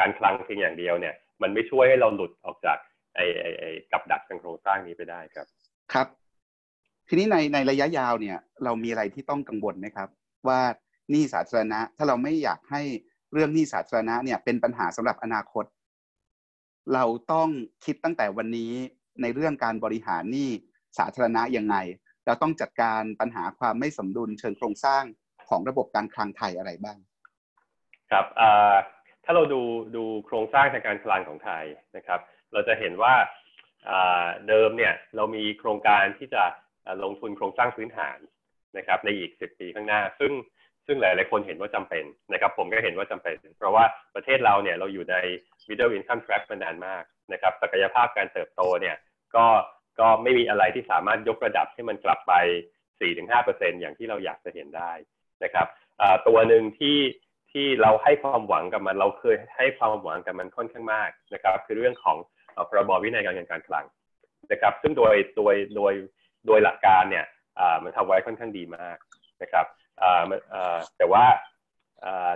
[0.00, 2.78] การคลังเพียงอย่างเดียวเนี่ย มันไม่ช่วยให้เราหลุดออกจาก
[3.14, 5.46] ไอ้ไอ้ไอ้กับดักทางโครงสร้างนี้ไปได้ครับ
[5.92, 6.06] ครับ
[7.08, 10.08] ทีนี้ในในระยะยาวเนี่ย เรามีอะไรที่ต้องกังวลไหมครับ
[10.48, 10.60] ว่า
[11.10, 12.82] หนี้สาธารณะ ถ้าเราไม่อยากให้
[13.32, 15.64] เรื่องหนี้สาธารณะเนี่ยเป็นปัญหาสำหรับอนาคต
[16.94, 17.48] เราต้อง
[17.84, 18.72] คิดตั้งแต่วันนี้
[19.22, 20.50] ในเรื่องการบริหารหนี้
[20.98, 21.76] สาธารณะยังไง
[22.26, 25.04] เราต้องจัดการปัญหาความไม่สมดุลเชิงโครงสร้าง
[25.48, 26.98] ของระบบการคลังไทยอะไรบ้าง
[28.10, 28.26] ครับ
[29.24, 29.62] ถ้าเราดู
[29.96, 31.64] ดูโครงสร้างทางการคลังของไทย
[31.96, 32.20] นะครับ
[32.52, 33.14] เราจะเห็นว่า
[34.48, 36.42] เดิมเนี่ยเรามีโครงการที่จะ
[37.04, 38.18] ลงทุนโครงสร้างพื้นฐาน
[38.76, 40.32] นะครับ ในอีก 10 ปีข้างหน้า ซึ่ง
[40.86, 45.16] ซึ่งหลาย ๆ คนเห็นว่าจำเป็นนะครับ ผมก็เห็นว่าจำเป็น เพราะว่าประเทศเราเนี่ยเราอยู่ใน
[45.68, 48.96] middle income track มานานมากนะครับ ศักยภาพการเติบโตเนี่ย
[49.36, 49.46] ก็
[49.98, 52.32] ก็ไม่มีอะไรที่สามารถยกระดับให้มันกลับไป
[52.90, 54.92] 4-5%อย่างที่เราอยากจะเห็นได้
[55.44, 55.66] นะครับ
[56.28, 56.98] ตัวหนึ่งที่
[57.52, 62.16] ที่เราให้ความหวังกับมัน เราเคยให้ความหวังกับมันค่อนข้างมากนะครับ คือเรื่องของ
[62.68, 63.84] พรบวินัยการเงินการคลัง
[64.52, 65.92] นะครับ ซึ่งโดยโดยโดย
[66.46, 67.24] โดยหลักการเนี่ย
[67.84, 68.96] มันทำไว้ค่อนข้างดีมาก
[69.42, 69.66] นะครับ
[70.98, 71.24] แต่ว่า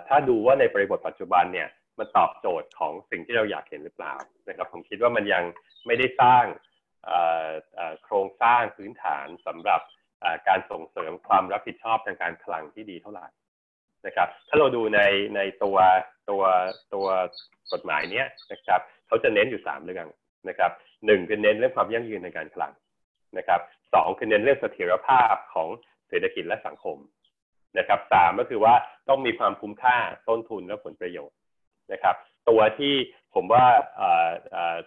[0.09, 4.15] ถ้าดูว่าในบริบทปัจจุบันเนี่ยมันตอบโจทย์ของสิ่งที่เราอยากเห็นหรือเปล่า
[4.49, 5.45] นะครับ ผมคิดว่ามันยัง
[5.87, 6.45] ไม่ได้สร้าง
[8.05, 9.81] โครงสร้างพื้นฐานสำหรับ
[10.49, 13.27] การส่งเสริมความรับผิดชอบทางการคลังที่ดีเท่าไหร่
[14.07, 15.01] นะครับ ถ้าเราดูใน
[15.37, 15.77] ในตัว
[16.31, 16.43] ตัว
[16.95, 17.07] ตัว
[17.73, 20.09] กฎหมายเนี้ยนะครับเขาจะเน้นอยู่สามเรื่อง
[20.49, 20.71] นะครับ
[21.07, 22.73] หนึ่งคือเน้นเรื่องความยั่งยืนในการคลัง
[23.39, 23.61] นะครับ
[23.95, 25.69] สองคือเน้นเรื่องเสถียรภาพของ
[26.09, 26.97] เศรษฐกิจและสังคม
[27.79, 28.75] นะครับสามก็คือว่า
[29.09, 29.97] ต้องมีความคุ้มค่า
[30.29, 31.37] ต้นทุนและผลประโยชน์
[31.93, 32.17] นะครับ
[32.49, 32.95] ตัวที่
[33.35, 33.65] ผมว่า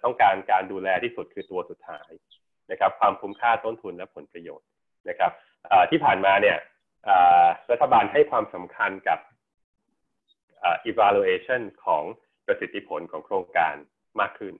[0.03, 2.09] ต้องการการดูแลที่สุดคือตัวสุดท้าย
[2.71, 4.67] นะครับ ความคุ้มค่าต้นทุนและผลประโยชน์
[5.09, 5.31] นะครับ
[5.91, 6.57] ที่ผ่านมาเนี่ย
[7.71, 9.19] รัฐบาลให้ความสำคัญกับ
[10.91, 12.03] evaluation ของ
[12.45, 13.75] ประสิทธิผลของโครงการ
[14.19, 14.53] มากขึ้น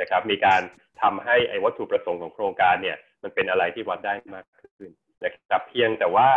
[0.00, 0.62] นะครับ มีการ
[1.02, 4.46] ทำให้ไอ้วัตถุประสงค์ของโครงการเนี่ย มันเป็นอะไรที่วัดได้มาก
[4.78, 4.90] ขึ้น
[5.24, 6.28] นะครับ เพียงแต่ว่า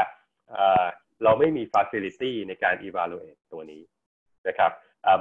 [1.23, 3.83] เราไม่มี facility ในการ evaluate ตัวนี้
[4.47, 4.71] นะครับ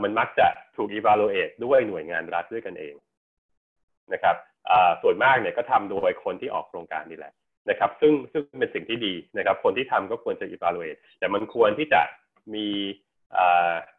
[0.02, 2.94] มันมักจะถูก evaluate ด้วยหน่วยงานรัฐด้วยกันเอง
[4.12, 4.36] นะครับ
[5.02, 7.32] ส่วนมากเนี่ยก็ทำโดยคนที่ออกโครงการนี่แหละ
[7.70, 12.02] นะครับ ซึ่งซึ่งเป็นสิ่งที่ดีนะครับ คนที่ทำก็ควรจะ evaluate แต่มันควรที่จะ
[12.54, 12.66] มี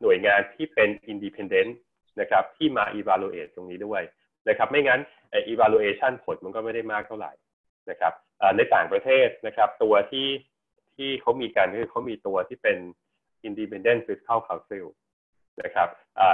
[0.01, 1.71] หน่วยงานที่เป็น independent
[2.21, 4.01] นะครับ ที่มา evaluate ตรงนี้ด้วย
[4.49, 5.01] นะครับ ไม่งั้น
[5.53, 7.31] evaluation ผลมันก็ไม่ได้มากเท่าไหร่
[7.89, 8.13] นะครับ
[8.57, 10.27] ในต่างประเทศนะครับ ตัวที่
[10.95, 12.77] ที่เขามีการคือเขามีตัวที่เป็น
[13.47, 14.85] independent fiscal council
[15.63, 15.89] นะครับ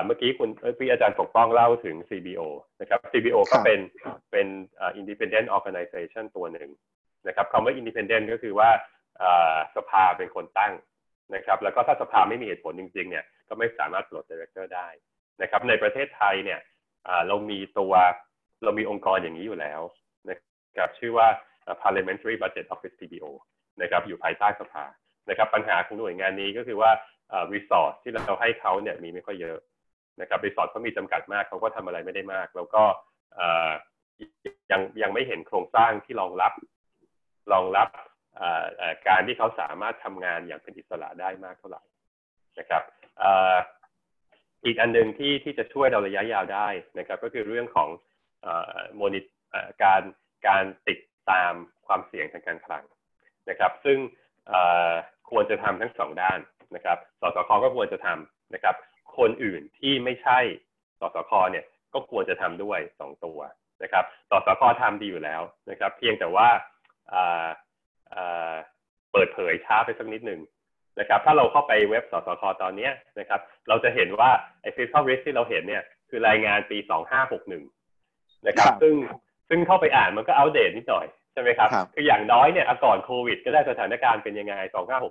[0.06, 2.42] เมื่อกี้คุณพี่อาจารย์ปกป้องเล่าถึง CBO
[2.82, 3.80] นะครับ CBO ก็เป็น
[4.32, 4.48] เป็น
[5.00, 6.70] independent organization ตัวหนึ่ง
[7.28, 8.70] นะครับคำว่า independent ก็คือว่า
[9.76, 10.74] สภาเป็นคนตั้ง
[11.36, 14.88] นะครับ แล้วก็ถ้าสภาไม่มีเหตุผลจริง ๆ เนี่ย ก็ไม่สามารถปลด director ได้
[15.42, 16.60] นะครับ ในประเทศไทยเนี่ย
[17.28, 17.94] เรามีตัว
[18.64, 19.82] เรามีองค์กรอย่างนี้อยู่แล้ว
[20.30, 20.38] นะ
[20.78, 21.28] ครับชื่อว่า
[21.84, 23.26] parliamentary budget office PBO
[23.82, 24.86] นะครับอยู่ภายใต้สภา
[25.30, 26.92] นะครับ ปัญหาของหน่วยงานนี้ก็คือว่า
[27.54, 29.58] รีสอร์ทที่เราให้เขาเนี่ยมีไม่ค่อยเยอะ
[30.22, 32.84] นะครับรีสอร์ทเขามีจำกัดมากเขาก็ทำอะไรไม่ได้มาก แล้วก็
[34.72, 36.54] ยังยังไม่เห็นโครงสร้างที่รองรับ
[37.54, 37.90] รองรับ
[39.08, 41.82] การที่เขาสามารถทำงานอย่างเป็นอิสระได้มากเท่าไหร่
[42.60, 42.84] นะครับ
[44.66, 46.68] อีกอันหนึ่งที่ที่จะช่วยเราระยะยาวได้
[47.00, 47.90] นะครับ ก็คือเรื่องของ
[48.96, 49.22] โมนิ
[49.84, 50.02] การ
[50.48, 51.00] การติด
[51.32, 51.54] ตาม
[51.88, 52.84] ความเสี่ยงทางการคลัง
[53.50, 53.98] นะครับ ซึ่ง
[55.30, 56.40] ควรจะทำทั้งสองด้าน
[56.76, 58.76] นะครับ สสคก็ควรจะทำนะครับ
[59.18, 60.40] คนอื่นที่ไม่ใช่
[61.00, 63.40] สสคเนี่ยก็ควรจะทำด้วยสองตัว
[63.84, 66.48] นะครับ สสคทำดีอยู่แล้วนะครับ เพียงแต่ว่า
[69.12, 70.42] เปิดเผยช้าไปสักนิดหนึ่ง
[71.00, 74.32] นะครับ ถ้าเราเข้าไปเว็บสสคตอนนี้นะครับ เราจะเห็นว่า
[74.62, 76.78] ไอ้ fiscal risk ที่เราเห็นเนี่ยคือรายงานปี
[77.62, 78.96] 2561 นะครับ ซึ่ง
[79.50, 84.56] ซึ่งเข้าไปอ่านมันก็อัปเดตนิดหน่อยใช่ไหมครับ คืออย่างน้อยเนี่ยก่อนโควิด ก็ได้สถานการณ์เป็นยังไง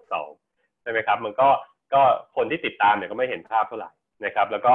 [0.05, 0.50] 2562
[0.83, 1.49] ใช่ไหมครับ มันก็
[1.95, 2.03] ก็
[2.37, 3.91] คนที่ติดตามเนี่ยก็ไม่เห็นภาพเท่าไหร่
[4.25, 4.73] นะครับ แล้วก็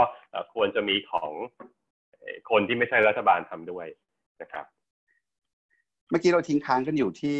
[0.53, 1.31] ควรจะมีของ
[2.49, 3.87] คนที่ไม่ใช่รัฐบาลทำด้วย
[4.41, 4.65] นะครับ
[6.09, 7.37] เมื่อกี้เราทิ้งค้างกันอยู่ที่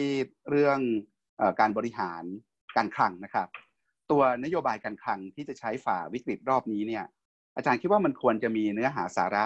[0.49, 0.80] เรื่อง
[1.39, 2.23] อการบริหาร
[2.78, 3.47] การคลังนะครับ
[4.12, 7.06] ตัวนโยบายการคลังที่จะใช้ฝ่าวิกฤตรอบนี้เนี่ย
[7.56, 9.45] อาจารย์คิดว่ามันควรจะมีเนื้อหาสาระ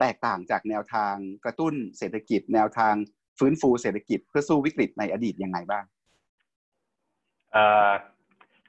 [0.00, 2.94] แตกต่างจากแนวทางกระตุ้นเศรษฐกิจ แนวทาง
[3.38, 5.84] ฟื้นฟูเศรษฐกิจเพื่อสู้วิกฤตในอดีตยังไงบ้าง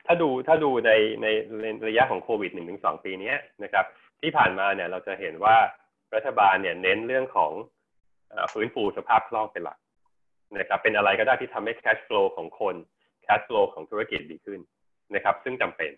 [0.08, 0.92] ถ้าดูถ้าดูใน
[1.22, 3.86] ในระยะของโควิดหนึ่งถึงสองปีนี้นะครับ
[4.22, 5.58] ที่ผ่านมาเนี่ยเราจะเห็นว่า
[6.16, 7.52] รัฐบาลเนี่ยเน้นเรื่องของ
[8.54, 9.80] ฟื้นฟูสภาพคล่องเป็นหลัก
[10.58, 12.76] นะครับเป็นอะไรก็ได้ที่ทำให้ cash flow ของคน
[13.26, 14.60] cash flow ของธุรกิจดีขึ้น
[15.16, 15.92] นะครับ ซึ่งจำเป็น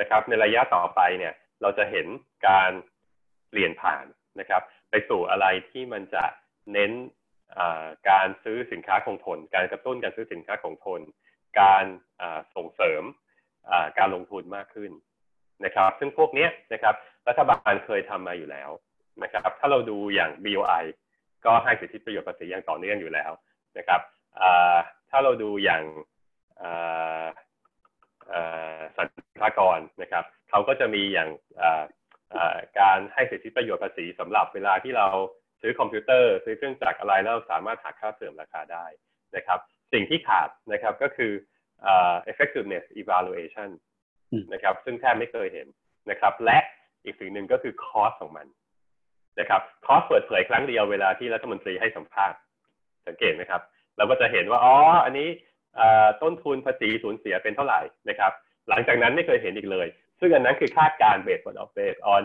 [0.00, 2.06] นะครับ ในระยะต่อไปเนี่ยเราจะเห็น
[2.48, 2.70] การ
[3.50, 4.04] เปลี่ยนผ่าน
[4.40, 6.24] นะครับ ไปสู่อะไรที่มันจะ
[6.72, 6.92] เน้น
[8.10, 11.00] การซื้อสินค้าคงทน การกระตุ้นการซื้อสินค้าคงทน
[11.60, 11.84] การ
[12.56, 13.02] ส่งเสริม
[13.98, 14.90] การลงทุนมากขึ้น
[15.64, 16.94] นะครับ ซึ่งพวกนี้นะครับ
[17.28, 18.70] รัฐบาลเคยทำมาอยู่แล้ว
[19.22, 20.84] นะครับ ถ้าเราดูอย่าง BOI
[21.44, 23.32] ก็ให้สิทธิประโยชน์ภาษีอย่างต่อเนื่องอยู่แล้ว
[23.78, 24.00] นะครับ
[25.10, 25.82] ถ้าเราดูอย่าง
[28.96, 29.08] สัน
[29.40, 31.30] ทากรนะครับเขาก็จะมีอย่าง
[32.80, 35.06] การให้สิทธิประโยชน์ภาษีสำหรับเวลาที่เรา
[35.60, 38.86] ซื้อคอมพิวเตอร์ซื้อเครื่องจักรอะไรแล้วสามารถหักค่าเสื่อมราคาได้
[39.36, 39.58] นะครับ
[39.92, 41.32] สิ่งที่ขาดนะครับก็คือ
[42.30, 43.70] effectiveness evaluation
[44.52, 45.66] นะครับซึ่งแทบไม่เคยเห็น
[46.10, 46.58] นะครับ และ
[47.04, 48.46] อีกสิ่งหนึ่งก็คือ cost ของมัน
[49.40, 52.38] นะครับ cost เปิดเผยครั้งเดียวเวลาที่รัฐมนตรีให้สัมภาษณ์
[53.06, 53.62] สังเกตไหมครับ
[53.96, 55.28] เราก็จะเห็นว่าอ๋ออันนี้
[56.22, 58.32] ต้นทุนภาษีสูญเสียเป็นเท่าไหร่นะครับ
[58.68, 59.86] หลังจากนั้นไม่เคยเห็นอีกเลย
[60.20, 62.24] ซึ่งอันนั้นคือคาดการ base บน off base on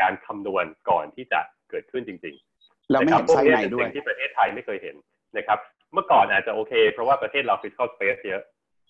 [0.00, 4.96] การคำนวณก่อนที่จะเกิดขึ้นจริงๆเราไม่เห็นไซไหนด้วยที่ประเทศไทยไม่เคยเห็น
[5.36, 5.58] นะครับ
[5.94, 8.42] เมื่อก่อนอาจจะโอเค เพราะว่าประเทศเรา fiscal space เยอะ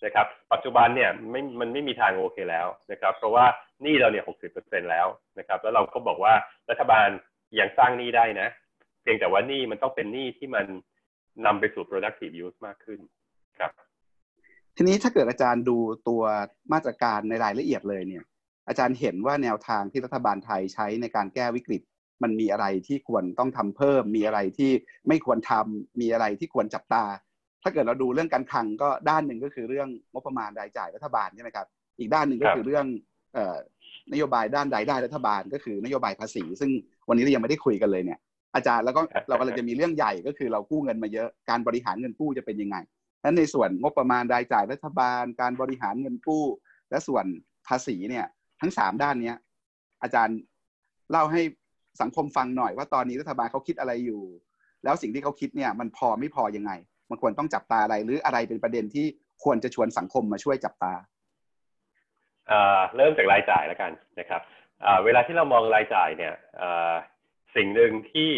[0.04, 3.44] นะครับปัจจุบันเนี่ยไม่มันไม่มีทางโอเคแล้วนะครับเพราะว่า
[3.84, 5.06] นี่เราเนี่ยหกสิบเปอร์เซ็นแล้ว
[5.38, 6.34] นะครับแล้วเราก็บอกว่า
[6.70, 7.08] รัฐบาล
[7.58, 8.48] ยังสร้างหนี้ได้นะ
[9.02, 10.66] เพียงแต่ว่านี่มันต้องเป็นหนี้ที่มัน
[11.46, 13.00] นำไปสู่ productive use มากขึ้น
[13.58, 13.70] ครับ
[14.76, 15.76] ทีนี้ถ้าเกิดอาจารย์ดู
[16.08, 16.22] ตัว
[16.72, 18.24] มาตรการในรายละเอียดเลยเนี่ย
[18.68, 21.82] อาจารย์เห็นว่าแนวทางที่รัฐบาลไทยใช้ในการแก้วิกฤต
[22.22, 24.70] มันมีอะไรที่ควรต้องทำเพิ่ม มีอะไรที่
[25.08, 27.04] ไม่ควรทำมีอะไรที่ควรจับตา
[27.62, 31.66] ถ้าเกิดเราดูเรื่องการคลังก็ด้านหนึ่งก็คือเรื่องงบประมาณรายจ่ายรัฐบาลใช่ไหมครับ
[31.98, 32.86] อีกด้านหนึ่งก็คือเรื่อง
[34.12, 36.70] นโยบายด้านรายได้รัฐบาลก็คือนโยบายภาษี ซึ่ง
[37.08, 38.18] วันนี้เรายังไม่ได้คุยกันเลยเนี่ย
[38.54, 42.76] อาจารย์แล้วก็เรากำลังจะมีเรื่องใหญ่ก็คือเรากู้เงินมาเยอะการบริหารเงินกู้จะเป็นยังไง
[43.24, 46.44] นั้นในส่วนงบประมาณรายจ่ายรัฐบาล การบริหารเงินกู้
[46.90, 47.24] และส่วน
[47.68, 48.26] ภาษีเนี่ย
[48.60, 49.36] ทั้งสามด้านเนี้ย
[50.02, 50.38] อาจารย์
[51.10, 51.42] เล่าให้
[52.00, 54.22] สังคมฟังหน่อยว่าตอนนี้รัฐบาลเขาคิดอะไรอยู่
[54.84, 56.72] แล้วสิ่งที่เขาคิดเนี่ยมันพอไม่พอยังไง
[57.10, 59.06] มันควรต้องจับตาอะไรหรืออะไรเป็นประเด็นที่
[59.44, 60.94] ควรจะชวนสังคมมาช่วยจับตา
[62.96, 64.40] เริ่มจากรายจ่ายแล้วกันนะครับ
[65.04, 66.34] เวลาที่เรามองรายจ่ายเนี่ย
[67.56, 68.30] สิ่งหนึ่งที่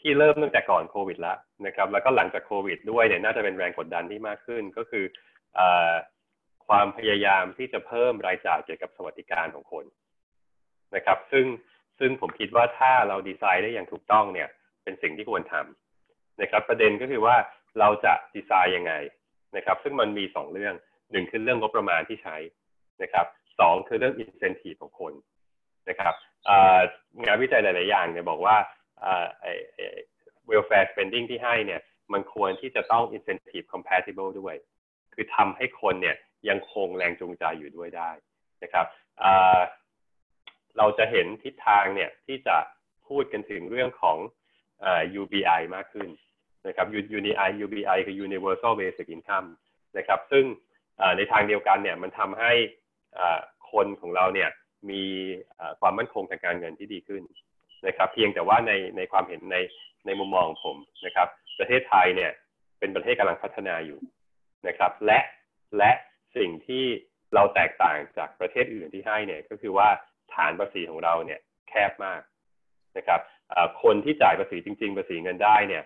[0.00, 5.04] ที่เริ่มตั้งแต่ก่อนโควิดแล้วนะครับ แล้วก็หลังจากโควิดด้วยเนี่ยน่าจะเป็นแรงกดดันที่มากขึ้นก็คือ
[5.58, 5.60] อ
[6.66, 9.84] ความพยายามที่จะเพิ่มรายจ่ายเกี่ยวกับสวัสดิการของคน
[10.94, 11.44] นะครับ ซึ่ง
[11.99, 14.49] ซึ่งผมคิดว่าถ้าเราดีไซน์ได้อย่างถูกต้องเนี่ย
[14.83, 17.35] เป็นสิ่งที่ควรทำนะครับ ประเด็นก็คือว่า
[17.79, 18.93] เราจะดีไซน์ยังไง
[19.55, 20.75] นะครับ ซึ่งมันมีสองเรื่อง
[21.11, 22.37] หนึ่งคือเรื่องงบประมาณที่ใช้
[23.03, 23.25] นะครับ
[23.59, 25.13] สองคือเรื่องอินเซนティブของคน
[25.89, 26.13] นะครับ
[27.25, 28.57] งานวิจัยหลาย ๆ อย่างเนี่ยบอกว่า
[30.49, 31.81] welfare spending ที่ให้เนี่ย
[32.13, 34.55] มันควรที่จะต้อง incentive compatible ด้วย
[35.13, 36.15] คือทำให้คนเนี่ย
[36.49, 38.11] ยังคงแรงจูงใจอยู่ด้วยได้
[38.63, 38.85] นะครับ
[40.78, 42.56] เราจะเห็นทิศทางเนี่ยที่จะ
[43.08, 44.18] พูดกันถึงเรื่องของ
[45.20, 46.08] UBI มากขึ้น
[46.66, 49.48] นะครับ UBI UBI คือ Universal Basic Income
[49.98, 50.44] นะครับ ซึ่ง
[51.16, 52.52] ในทางเดียวกันเนี่ยมันทำให้
[53.72, 54.50] คนของเราเนี่ย
[54.90, 55.04] มี
[55.80, 57.22] ความมั่นคงทางการเงินที่ดีขึ้น
[57.86, 59.56] นะครับ เพียงแต่ว่าในในความเห็นใน
[60.06, 62.32] ในมุมมองผมนะครับ ประเทศไทยเนี่ย
[62.78, 64.00] เป็นประเทศกำลังพัฒนาอยู่
[64.68, 65.18] นะครับ และ
[65.78, 65.90] และ
[66.36, 66.84] สิ่งที่
[67.34, 69.88] เราแตกต่างจากประเทศอื่นที่ให้เนี่ยก็คือว่า
[70.34, 72.20] ฐานภาษีของเราเนี่ยแคบมาก
[72.98, 73.20] นะครับ
[73.82, 75.82] คนที่จ่ายภาษีจริง ๆ ภาษีเงินได้เนี่ย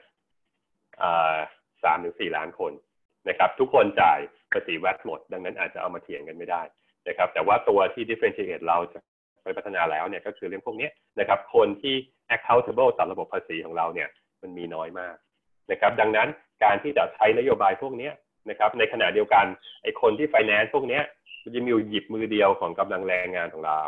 [1.85, 2.73] สามถึงสี่ล้านคน
[3.29, 4.19] นะครับ ทุกคนจ่าย
[4.53, 6.63] ภาษีแวดหมด ดังนั้นอาจจะเอามาเถียงกันไม่ได้
[7.09, 8.99] นะครับ แต่ว่าตัวที่ differentiate เราจะ
[9.45, 10.89] ไปพัฒนาแล้วเนี่ยก็คือเรื่องพวกนี้
[11.21, 11.95] นะครับ คนที่
[12.35, 14.09] accountable ต่อระบบภาษีของเราเนี่ย
[14.43, 15.17] มันมีน้อยมาก
[15.71, 16.29] นะครับ ดังนั้น
[16.65, 18.11] การที่จะใช้นโยบายพวกนี้
[18.51, 19.47] นะครับ ในขณะเดียวกัน
[19.83, 21.01] ไอ้คนที่ finance พวกนี้
[21.43, 23.81] มันจะมีอยู่หยิบมือเดียวของกำลังแรงงานของเรา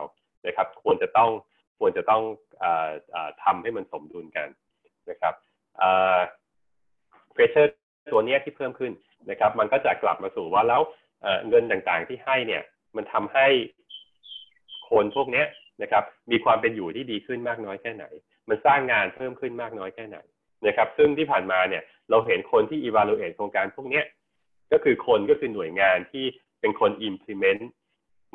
[0.46, 1.30] นะครับ ควรจะต้อง
[1.78, 2.22] ควรจะต้อง
[2.62, 2.64] อ
[3.44, 4.48] ทำให้มันสมดุลกัน
[5.10, 5.34] นะครับ
[7.34, 7.72] เฟเชอร์
[8.12, 8.92] ตัวนี้ที่เพิ่มขึ้น
[9.30, 10.82] นะครับ มันก็จะกลับมาสู่ว่าแล้ว
[11.48, 12.62] เงินต่างๆที่ให้เนี่ย
[12.96, 13.46] มันทำให้
[14.90, 15.44] คนพวกนี้
[15.82, 18.04] นะครับ มีความเป็นอยู่ที่ดีขึ้นมากน้อยแค่ไหน
[18.48, 20.18] มันสร้างงานเพิ่มขึ้นมากน้อยแค่ไหน
[20.66, 24.02] นะครับ ซึ่งที่ผ่านมาเนี่ย เราเห็นคนที่ evaluate โครงการพวกนี้
[24.72, 26.24] ก็คือคนก็คือหน่วยงานที่
[26.60, 27.62] เป็นคน implement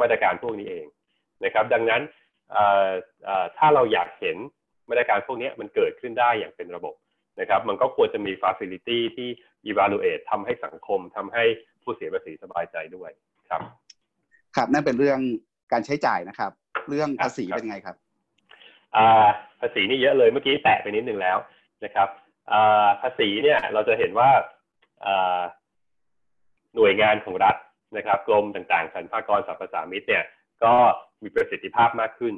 [0.01, 0.85] มาตรการพวกนี้เอง
[1.43, 2.01] นะครับ ดังนั้น
[3.57, 4.37] ถ้าเราอยากเห็น
[4.89, 6.95] มาตรการพวกนี้มันเกิดขึ้นได้อย่างเป็นระบบ
[7.39, 9.29] นะครับ มันก็ควรจะมี facility ที่
[9.71, 11.43] evaluate ทำให้สังคมทำให้
[11.83, 13.11] ผู้เสียภาษีสบายใจด้วย
[13.49, 13.61] ครับ
[14.55, 15.19] ครับนั่นเป็นเรื่อง
[15.71, 16.51] การใช้จ่ายนะครับ
[16.89, 17.95] เรื่องภาษีเป็นไงครับ
[19.61, 21.37] ภาษีนี่เยอะเลยเมื่อกี้แตะไปนิดนึงแล้ว
[21.83, 22.09] นะครับ
[23.01, 24.29] ภาษีเนี่ยเราจะเห็นว่า
[26.75, 27.55] หน่วยงานของรัฐ
[27.97, 30.23] นะครับกรมต่างๆสรรพากรสรรพสามิตเนี่ย
[30.63, 30.73] ก็
[31.23, 32.35] มีประสิทธิภาพมากขึ้น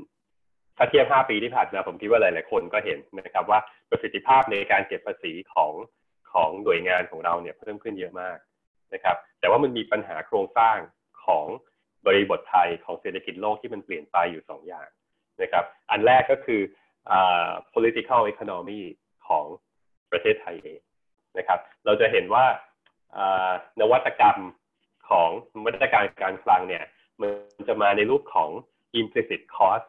[0.78, 5.74] ถ้าเทียบ 5 ปีที่ผ่านมาผมคิดว่าหลาย ๆ คนก็เห็นนะครับว่าประสิทธิภาพในการเก็บภาษีของ
[6.34, 8.38] ของหน่วยงานของเราเนี่ยเพิ่มขึ้นเยอะมาก
[8.94, 10.78] นะครับ แต่ว่ามันมีปัญหาโครงสร้าง
[11.26, 11.46] ของ
[12.06, 14.88] บริบทไทยของเศรษฐกิจโลกที่มันเปลี่ยนไปอยู่ 2 อย่าง
[15.42, 16.62] นะครับ อันแรกก็คือ
[17.74, 18.82] political economy
[19.28, 19.46] ของ
[20.12, 20.80] ประเทศไทยเอง
[21.38, 22.46] นะครับ เราจะเห็นว่า
[23.82, 24.40] นวัตกรรม
[25.10, 25.30] ของ
[25.66, 26.84] มาตรการการคลังเนี่ย
[27.22, 28.50] มันจะมาในรูปของ
[29.00, 29.86] implicit cost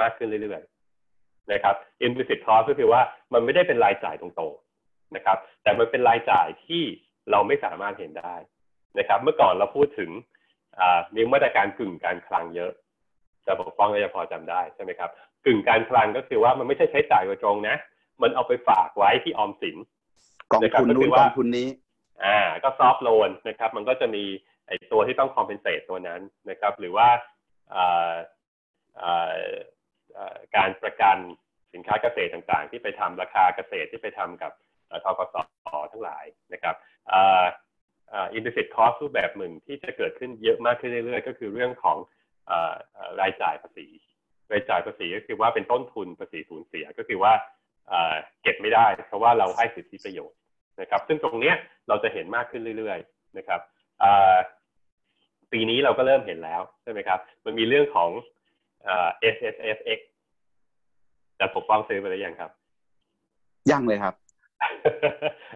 [0.00, 1.74] มากขึ้นเรื่อยๆนะครับ
[2.06, 3.00] implicit cost ก็คือว่า
[3.32, 6.82] มันไม่ได้เป็นรายจ่ายตรงๆนะครับ แต่มันเป็นรายจ่ายที่
[7.30, 8.34] เราไม่สามารถเห็นได้
[8.98, 10.10] นะครับ เมื่อก่อนเราพูดถึง
[11.14, 12.72] มีมาตรการกึ่งการคลังเยอะ
[13.46, 15.10] จะปกป้องก็จะพอจำได้ใช่ไหมครับ
[15.44, 17.76] กึ่งการคลังก็คือว่ามันไม่ใช่ใช้จ่ายโดยตรงนะ
[18.22, 19.76] มันเอาไปฝากไว้ที่ออมสิน
[20.52, 21.68] กองทุนนู้นกองทุนนี้
[22.24, 24.24] อ่า ก็ soft loan นะครับ มันก็จะมี
[24.66, 27.08] ไอ้ตัวที่ต้อง compensate ตัวนั้นนะครับ หรือว่า
[30.56, 31.16] การประกัน
[31.74, 34.52] สินค้าเกษตรต่างๆ ที่ไปทำราคาเกษตรที่ไปทำกับ
[35.04, 35.34] ทกส
[35.92, 36.74] ทั้งหลายนะครับ
[38.14, 41.96] implicit cost รูปแบบหนึ่งที่จะเกิดขึ้นเยอะมากขึ้นเรื่อยๆ ก็คือเรื่องของ
[43.20, 43.86] รายจ่ายภาษี
[44.52, 47.32] รายจ่ายภาษีก็คือว่าเป็นต้นทุนภาษีสูญเสียก็คือว่า
[48.42, 50.38] เก็บไม่ได้ เพราะว่าเราให้สิทธิประโยชน์
[50.80, 51.52] นะครับ ซึ่งตรงนี้
[51.88, 53.60] เราจะเห็นมากขึ้นเรื่อยๆ นะครับ
[55.52, 58.10] ปีนี้เราก็เริ่มเห็นแล้วใช่ไหมครับ มันมีเรื่องของ
[59.34, 60.00] S S F X
[61.38, 62.50] จะปกป้องซื้อไปหรือยังครับ
[63.70, 64.14] ยังเลยครับ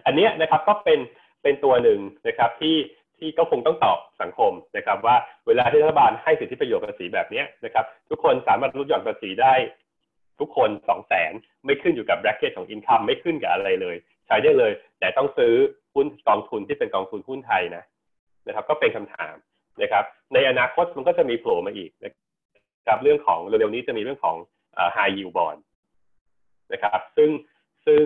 [0.05, 0.99] อันนี้นะครับก็เป็น
[1.43, 2.75] เป็นตัวหนึ่งนะครับที่
[3.17, 5.15] ที่ก็คงต้องตอบสังคมนะครับ ว่า
[5.47, 9.53] เวลาที่รัฐบาลให้สิทธิประโยชน์ภาษีแบบนี้นะครับ ทุกคนสามารถลดหย่อนภาษีได้
[10.39, 11.33] ทุกคนสองแสน
[11.65, 13.95] ไม่ขึ้นอยู่กับแบรกเกตของอินคัมไม่ขึ้นกับอะไรเลย
[14.27, 15.53] ใช้ได้เลย แต่ต้องซื้อ
[15.93, 17.83] หุ้นกองทุนที่เป็นกองทุนหุ้นไทยนะ
[18.46, 19.34] นะครับ ก็เป็นคำถาม
[19.82, 20.04] นะครับ
[20.34, 22.12] ในอนาคตมันก็จะมีโผล่มาอีกนะ
[22.86, 24.36] ครับเรื่องของเร็วๆนี้จะมีเรื่องของ
[24.96, 25.60] high yield bond
[26.72, 27.30] นะครับ ซึ่ง
[27.86, 28.02] ซึ่ง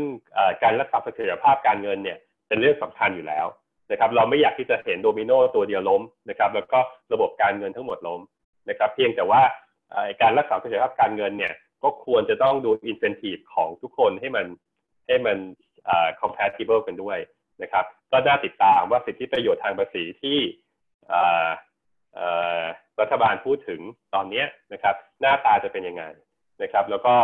[0.62, 3.46] การรักษาเสถียรภาพการเงินเนี่ยเป็นเรื่องสำคัญอยู่แล้ว
[3.90, 6.78] นะครับ เราไม่อยากที่จะเห็นโดมิโนตัวเดียวล้มนะครับ แล้วก็
[7.12, 8.20] ระบบการเงินทั้งหมดล้ม
[8.68, 9.42] นะครับ เพียงแต่ว่า
[10.22, 14.46] การรักษาเสถียรภาพการเงินเนี่ยก็ควรจะต้องดูอินเซนティブของทุกคนให้มัน
[15.06, 15.38] ให้มัน
[16.20, 17.18] compatible กันด้วย
[17.61, 20.37] นะครับ ก็น่าติดตามว่าสิทธิประโยชน์ทางภาษีที่
[22.99, 23.81] รัฐบาลพูดถึง
[24.13, 26.03] ตอนนี้นะครับ หน้าตาจะเป็นยังไง
[26.63, 27.15] นะครับ แล้วก็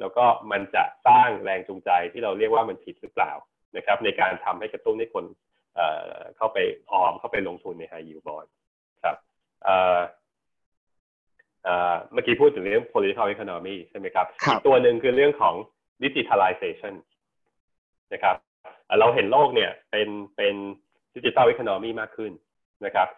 [0.00, 3.32] แล้วก็มันจะสร้างแรงจูงใจที่เราเรียกว่ามันผิดหรือเปล่า
[3.76, 5.24] นะครับ ในการทำให้กระตุ้นให้คน
[6.36, 6.58] เข้าไป
[6.92, 8.48] ออมเข้าไปลงทุนใน high yield bond
[9.04, 9.16] ครับ
[12.12, 15.54] เมื่อกี้พูดถึงเรื่อง political economy ใช่ไหมครับอีกตัวหนึ่งคือเรื่องของ
[16.02, 16.94] digitalization
[18.12, 18.36] นะครับ
[19.00, 20.54] เราเห็นโลกเนี่ยเป็นเป็น
[21.14, 22.32] digital economy มากขึ้น
[22.84, 23.08] นะครับ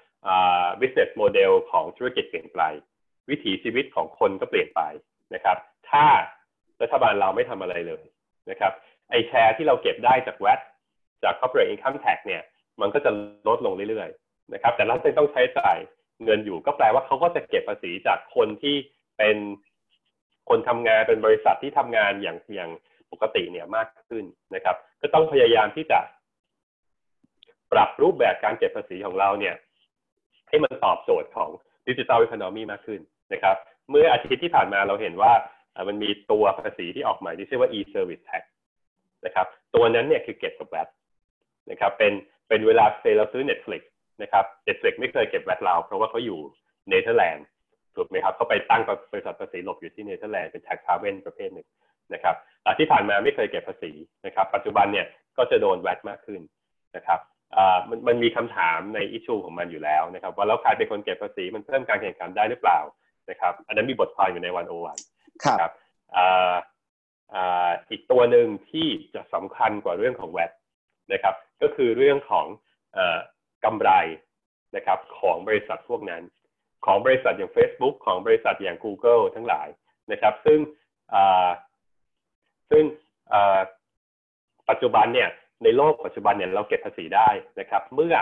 [0.80, 2.60] business model ของธุรกิจเปลี่ยนไป
[3.30, 4.82] วิถีชีวิตของคนก็เปลี่ยนไป
[5.34, 5.56] นะครับ
[5.90, 6.06] ถ้า
[6.82, 8.04] รัฐบาลเราไม่ทำอะไรเลย
[8.50, 8.72] นะครับ
[9.10, 10.60] ไอแชร์ที่เราเก็บได้จากแวด
[11.22, 12.42] จาก corporate income tax เนี่ย
[12.80, 13.10] มันก็จะ
[13.48, 15.76] ลดลงเรื่อยๆนะครับ แต่รัฐต้องใช้จ่าย
[16.24, 18.76] เงินอยู่ก็แปลว่าเขาก็จะเก็บภาษีจากคนที่
[19.18, 19.36] เป็น
[20.48, 22.70] คนทำงานเป็นบริษัทที่ทำงานอย่างอย่าง
[23.12, 25.98] ปกติเนี่ยมากขึ้นนะครับ ก็ต้องพยายามที่จะ
[27.72, 29.54] ปรับรูปแบบการเก็บภาษีของเราเนี่ย
[30.48, 31.50] ให้มันตอบโจทย์ของ
[31.88, 33.00] ดิจิทัลอีโคโนมีมากขึ้น
[33.32, 33.56] นะครับ
[33.90, 35.32] เมื่ออาทิตย์ที่ผ่านมาเราเห็นว่า
[35.88, 38.42] มันมีตัวภาษีที่ออกใหมาที่ชื่อว่า e-service tax
[39.26, 40.88] นะครับ ตัวนั้นเนี่ยคือเก็บกับแวด
[41.70, 42.12] นะครับ เป็น
[42.48, 43.82] เป็นเวลาเซเราซื้อ Netflix
[44.22, 46.40] นะครับ Netflix ไม่เคยเก็บแวดเรา เพราะว่าเขาอยู่
[46.88, 47.46] เนเธอร์แลนด์
[47.96, 51.68] ถูกไหมครับเขาไปตั้งบริษัทภาษีหลบอยู่ที่เนเธอร์แลนด์เป็น tax haven ประเภทหนึ่ง
[52.14, 52.36] นะครับ
[52.78, 53.92] ที่ผ่านมาไม่เคยเก็บภาษี
[54.26, 56.40] นะครับ ปัจจุบันเนี่ยก็จะโดนแวดมากขึ้น
[56.96, 57.20] นะครับ
[57.88, 62.80] มันมันมีคำถามในอิชูของมันอยู่แล้วนะครับ ว่าแล้วใครเป็นคนเก็บภาษีมันเพิ่มการแข่งขันได้หรือเปล่า
[63.30, 64.98] นะครับ อันนั้นมีบทความอยู่ในวันโอวัน
[65.60, 65.72] ครับ
[67.90, 70.52] อีกตัวหนึ่งที่จะสำคัญกว่าเรื่องของแวด
[71.12, 72.46] นะครับ ก็คือเรื่องของ
[73.64, 73.90] กำไร
[74.76, 76.22] นะครับ ของบริษัทพวกนั้น
[76.86, 79.68] ของบริษัทอย่าง Facebook ของบริษัทอย่าง Google ทั้งหลาย
[80.12, 80.58] นะครับ ซึ่ง
[82.70, 82.84] ซึ่ง
[84.70, 85.28] ปัจจุบันเนี่ย
[85.64, 87.28] ในโลกปัจจุบันเนี่ยเราเก็บภาษีได้
[87.60, 88.14] นะครับ เมื่อ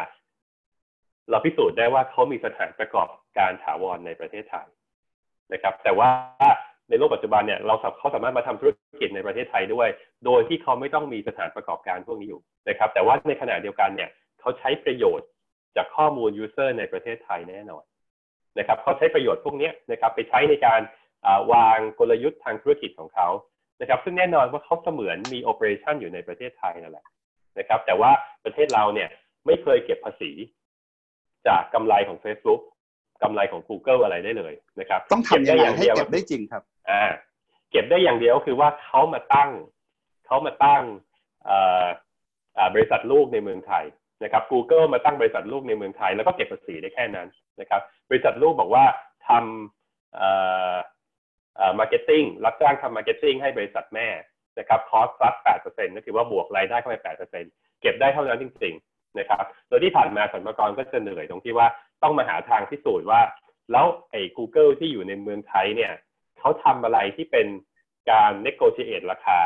[1.30, 3.08] เราพิสูจน์ได้ว่าเขามีสถานประกอบ
[3.38, 4.66] การถาวรในประเทศไทย
[5.52, 6.10] นะครับ แต่ว่า
[6.88, 9.88] ในโลกปัจจุบันเนี่ยเราเขาสามารถมาทำธุรกิจในประเทศไทยด้วย
[10.24, 15.28] โดยที่เขาไม่ต้องมีสถานประกอบการพวกนี้อยู่นะครับ แต่ว่าในขณะเดียวกันเนี่ยเขาใช้ประโยชน์
[15.76, 17.84] จากข้อมูลยูเซอร์ในประเทศไทยแน่นอน
[18.58, 20.80] นะครับเขาใช้ประโยชน์พวกนี้นะครับ ไปใช้ในการ
[21.52, 23.28] วางกลยุทธ์ทางธุรกิจของเขา
[23.80, 27.06] นะครับซึ่งแน่นอนว่าเขาเสมือนมีโอเปอเรชันอยู่ในประเทศไทยนั่นแหละ
[27.58, 28.10] นะครับ แต่ว่า
[28.44, 29.08] ประเทศเราเนี่ย
[29.46, 30.30] ไม่เคยเก็บภาษี
[31.46, 32.60] จากกำไรของ Facebook
[33.22, 37.04] กำไรของ Google อะไรได้เลยนะครับ ต้องทำยังไงให้เก็บได้จริงครับอ่า
[37.70, 39.50] เก็บได้อย่างเดียวก็คือว่าเขามาตั้ง
[40.26, 40.82] เขามาตั้ง
[42.74, 43.84] บริษัทลูกในเมืองไทย
[44.24, 47.28] นะครับ Google มาตั้งบริษัทลูกในเมืองไทย แล้วก็เก็บภาษีได้แค่นั้น
[47.60, 47.80] นะครับ
[48.10, 48.84] บริษัทลูกบอกว่า
[49.28, 50.97] ทำ
[51.78, 54.08] marketing รับจ้างทำ marketing ให้บริษัทแม่
[54.58, 57.50] นะครับคอสซัดแปดเปอร์เซ็นต์ก็คือว่าบวกรายได้เข้าไปแปดเปอร์เซ็นต์
[57.80, 61.66] เก็บได้เท่านั้นจริงๆนะครับโดยที่ผ่านมาสรรพากรก็จะเหนื่อยตรงที่ว่า
[62.02, 63.20] ต้องมาหาทางพิสูจน์ว่า
[63.72, 65.92] แล้วไอ้ Google ที่อยู่ในเมืองไทยเนี่ย
[66.38, 67.46] เขาทำอะไรที่เป็น
[68.10, 69.38] การ negotiate ราคา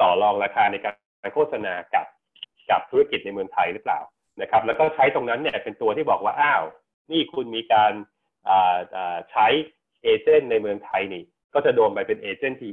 [0.00, 2.06] ต่อรองราคาในการโฆษณากับ
[2.70, 4.00] กับธุรกิจในเมืองไทยหรือเปล่า
[4.40, 6.64] นะครับ แล้วก็ใช้ตรงนั้นเนี่ยเป็นตัวที่บอกว่าอ้าว
[7.10, 7.92] นี่คุณมีการ
[9.30, 9.46] ใช้
[10.02, 11.24] เอเจนต์ในเมืองไทยนี่
[11.54, 12.70] ก็จะโดนไปเป็นเอเจนต์ที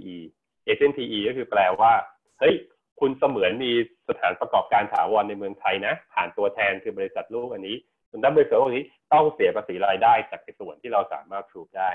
[0.66, 1.94] เอเจนต์ทีก็คือแปลว่า
[2.40, 2.56] เฮ้ย
[3.00, 3.72] คุณเสมือนมี
[4.10, 7.76] สถานประกอบการถาวรในเมืองไทยนะ ผ่านตัวแทนคือบริษัทลูกอันนี้
[8.10, 11.92] ส่วนดับบริษัทพวกนี้ต้องเสียภาษีรายได้จากส่วนที่เราสามารถทูได้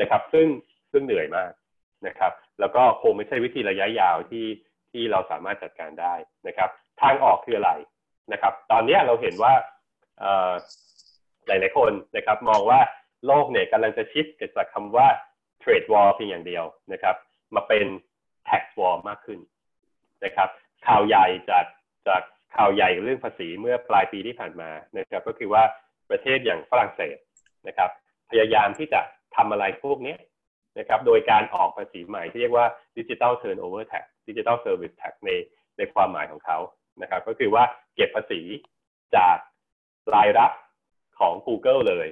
[0.00, 0.48] นะครับ ซึ่ง
[0.92, 1.50] ซึ่งเหนื่อยมาก
[2.06, 4.46] นะครับ แล้วก็คงไม่ใช่วิธีระยะยาวที่
[4.92, 6.14] ที่เราสามารถจัดการได้
[6.48, 6.70] นะครับ
[7.02, 7.72] ทางออกคืออะไร
[8.32, 9.52] นะครับ ตอนนี้เราเห็นว่า
[11.46, 12.80] หลายหลายคนนะครับ มองว่า
[13.26, 14.26] โลกเนี่ยกำลังจะชิฟ
[14.56, 15.08] จากคำว่า
[15.62, 17.16] trade war เพียงอย่างเดียวนะครับ
[17.54, 17.86] มาเป็น
[18.48, 19.40] tax war มากขึ้น
[20.24, 20.48] นะครับ
[20.86, 21.64] ข่าวใหญ่จาก
[22.08, 22.22] จาก
[22.56, 25.62] ข่าวใหญ่เรื่องภาษีเมื่อปลายปีที่ผ่านมานะครับ ก็คือว่า
[26.10, 27.16] ประเทศอย่างฝรั่งเศส
[27.66, 27.90] นะครับ
[28.30, 29.00] พยายามที่จะ
[29.36, 30.16] ทำอะไรพวกนี้
[30.78, 35.30] นะครับ โดยการออกภาษีใหม่ที่เรียกว่า digital turnover tax digital service tax ใน
[35.76, 36.58] ในความหมายของเขา
[37.02, 38.40] นะครับ ก็คือว่าเก็บภาษี
[39.16, 39.36] จาก
[40.14, 40.52] รายรับ
[41.18, 42.08] ของ Google เลย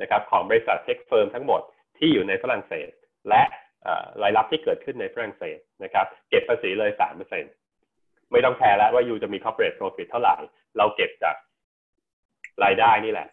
[0.00, 1.60] นะครับ ของบริษัท tech firm ทั้งหมด
[1.98, 2.90] ที่อยู่ในฝรั่งเศส
[3.28, 3.42] และ
[4.22, 7.44] รายรับที่เกิดขึ้นในฝรั่งเศสนะครับ เก็บภาษีเลยสามเปอร์เซ็น
[8.32, 10.34] ไม่ต้องแคร์แล้วว่า you จะมี corporate profit เท่าไหร่
[10.76, 11.36] เราเก็บจาก
[12.64, 13.28] รายได้นี่แหละ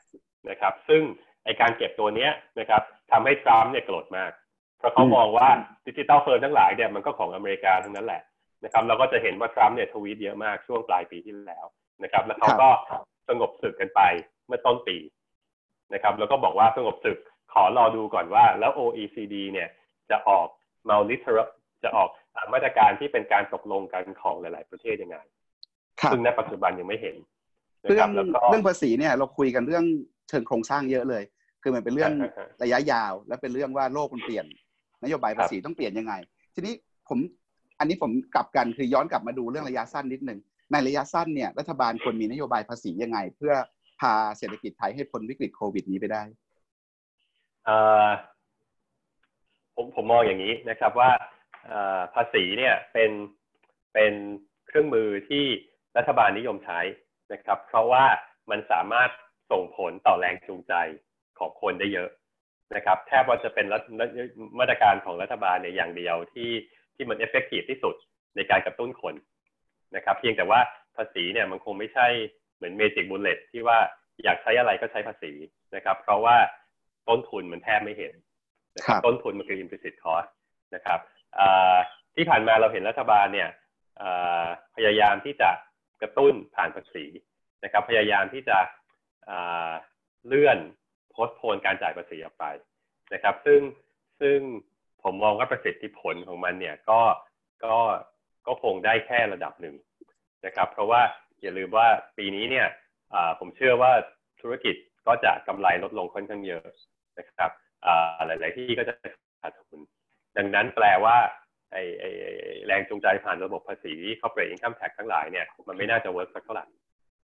[0.49, 1.01] นะครับ ซึ่ง
[1.45, 2.81] ไอ้การเก็บตัวเนี้ยนะครับ
[3.11, 4.31] ทำให้ทรัมป์เนี่ยโกรธมาก
[4.79, 5.49] เพราะเขามองว่า
[5.87, 8.21] digital firm ทั้งหลายเนี่ยมันก็ของอเมริกาทั้งนั้นแหละ
[8.63, 11.65] นะครับเราก็จะเห็นว่าทรัมป์เนี่ยทวีตเยอะมากช่วงปลายปีที่แล้ว
[12.03, 12.69] นะครับ แล้วเขาก็
[13.29, 14.01] สงบศึกกันไป
[14.47, 14.97] เมื่อต้นปี
[15.93, 17.17] นะครับ แล้วก็บอกว่าสงบศึก
[17.53, 19.69] ขอรอดูก่อนว่าแล้ว OECD เนี่ย
[20.09, 20.47] จะออก
[20.89, 21.47] multilateral
[21.83, 22.09] จะออก
[22.53, 25.17] มาตรการที่เป็นการตกลงกันของหลาย ๆ ประเทศยังไง
[26.11, 27.15] ซึ่งในปัจจุบันยังไม่เห็น
[27.89, 28.09] เรื่อง
[28.49, 29.85] เรื่องภาษีเนี่ยเราคุยกันเรื่อง
[30.29, 31.23] เชิงโครงสร้างเยอะเลย
[31.61, 32.11] คือมันเป็นเรื่อง
[32.63, 34.45] ระยะยาว และเป็นเรื่องว่าโลกมันเปลี่ยน
[35.03, 36.13] นโยบายภาษีต้องเปลี่ยนยังไง
[36.55, 36.73] ทีนี้
[37.09, 37.19] ผม
[37.79, 40.39] อันนี้ผมกลับกันคือย้อนกลับมาดูเรื่องระยะสั้นนิดนึง
[40.71, 43.53] ในระยะสั้นเนี่ยรัฐบาลควรมีนโยบายภาษียังไง เพื่อ
[43.99, 46.23] พาเศรษฐกิจไทยให้พ้นวิกฤตโควิดนี้ไปได้
[49.75, 51.11] ผมผมมองอย่างนี้นะครับว่า
[52.15, 53.11] ภาษีเนี่ยเป็น
[53.93, 54.13] เป็น
[54.67, 55.45] เครื่องมือที่
[55.97, 56.79] รัฐบาลนิยมใช้
[57.33, 58.05] นะครับ เพราะว่า
[58.51, 59.09] มันสามารถ
[59.51, 60.73] ส่งผลต่อแรงจูงใจ
[61.39, 62.09] ของคนได้เยอะ
[62.75, 63.65] นะครับ แทบว่าจะเป็น
[64.59, 66.51] มาตรการของรัฐบาลในอย่างเดียวที่
[66.95, 67.95] ที่มัน effective ที่สุด
[68.35, 69.15] ในการกระตุ้นคน
[69.95, 70.59] นะครับ เพียงแต่ว่า
[70.97, 72.07] ภาษีเนี่ยมันคงไม่ใช่
[72.55, 73.77] เหมือน magic bullet ที่ว่า
[74.23, 75.31] อยากใช้อะไรก็ใช้ภาษี
[75.75, 76.37] นะครับ เพราะว่า
[77.09, 78.13] ต้นทุนมันแทบไม่เห็น
[78.75, 80.29] นะครับต้นทุนมันคือ implicit cost
[80.75, 80.99] นะครับ
[82.15, 83.49] ที่ผ่านมาเราเห็นรัฐบาลเนี่ย
[84.75, 85.49] พยายามที่จะ
[86.01, 87.05] กระตุ้นผ่านภาษี
[87.63, 88.57] นะครับ พยายามที่จะ
[90.27, 90.57] เลื่อน
[91.11, 92.45] โพสโพนการจ่ายภาษีออกไป
[93.13, 93.61] นะครับ ซึ่ง
[94.21, 94.37] ซึ่ง
[95.03, 97.01] ผมมองว่าประสิทธิผลของมันเนี่ยก็
[97.65, 97.75] ก็
[98.47, 99.75] ก็คงได้แค่ระดับหนึ่ง
[100.45, 101.01] นะครับ เพราะว่า
[101.41, 101.87] อย่าลืมว่า
[102.17, 102.67] ปีนี้เนี่ย
[103.39, 103.91] ผมเชื่อว่า
[104.41, 104.75] ธุรกิจ
[105.07, 106.65] ก็จะกำไรลดลงค่อนข้างเยอะ
[107.17, 107.51] นะครับ
[108.27, 108.93] หลาย ๆ ที่ก็จะ
[109.41, 109.81] ขาดทุน
[110.37, 111.17] ดังนั้นแปลว่า
[111.71, 112.05] ไอ้ไอ้
[112.67, 116.65] แรงจูงใจผ่านระบบภาษี corporate income tax ทั้งหลายเนี่ยมันไม่น่าจะ work สักเท่าไหร่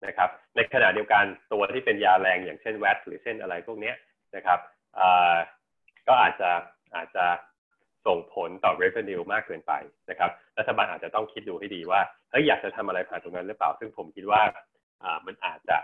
[0.07, 3.93] นะครับ ในขณะเดียวกันตัวที่เป็นยาแรงอย่างเช่น VAT หรือเช่นอะไรพวกนี้
[4.37, 4.59] นะครับ
[6.09, 6.51] ก็อาจจะ
[6.97, 7.27] อาจจะ
[8.07, 9.73] ส่งผลต่อ revenue มากเกินไป
[10.11, 12.01] นะครับรัฐบาลอาจจะต้องคิดดูให้ดีว่า
[12.31, 14.43] เฮ้ยอยากจะทำอะไรผ่านตรงนั้นหรือเปล่า ซึ่งผมคิดว่า
[15.27, 15.77] มันอาจจะ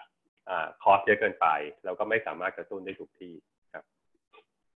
[0.83, 1.47] คอสเยอะเกินไป
[1.85, 3.33] แล้วก็ไม่สามารถกระตุ้นได้ถูกที่
[3.73, 3.85] ครับ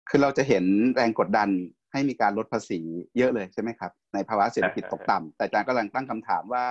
[0.09, 1.49] คือเราจะเห็นแรงกดดัน
[1.93, 2.81] ให้มีการลดภาษี
[3.17, 6.65] เยอะเลยใช่ไหมครับ ในภาวะเศรษฐกิจตกต่ำแต่อาจารย์กำลังตั้งคำถามว่า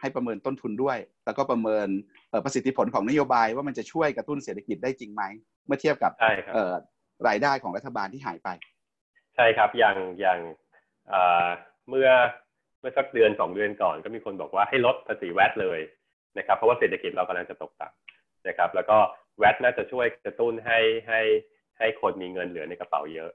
[0.00, 1.88] ให้ประเมินต้นทุนด้วย แล้วก็ประเมิน
[2.44, 5.22] ประสิทธิผลของนโยบายว่ามันจะช่วยกระตุ้นเศรษฐกิจได้จริงไหม
[5.66, 6.12] เมื่อเทียบกับ
[7.28, 8.48] รายได้ของรัฐบาลที่หายไป
[9.36, 10.38] ใช่ครับ อย่างอย่าง
[11.88, 12.08] เมื่อ
[12.80, 15.80] เมื่อสักเดือนสองเดือนก่อนก็มีคนบอกว่าให้ลดภาษีแวดเลย
[16.38, 18.11] นะครับ เพราะว่าเศรษฐกิจเรากำลังจะตกต่ำ
[18.48, 18.98] นะครับ แล้วก็
[19.38, 21.20] แวดน่าจะช่วยกระตุ้นให้ให้
[21.78, 23.30] ให้คนมีเงินเหลือในกระเป๋าเยอะ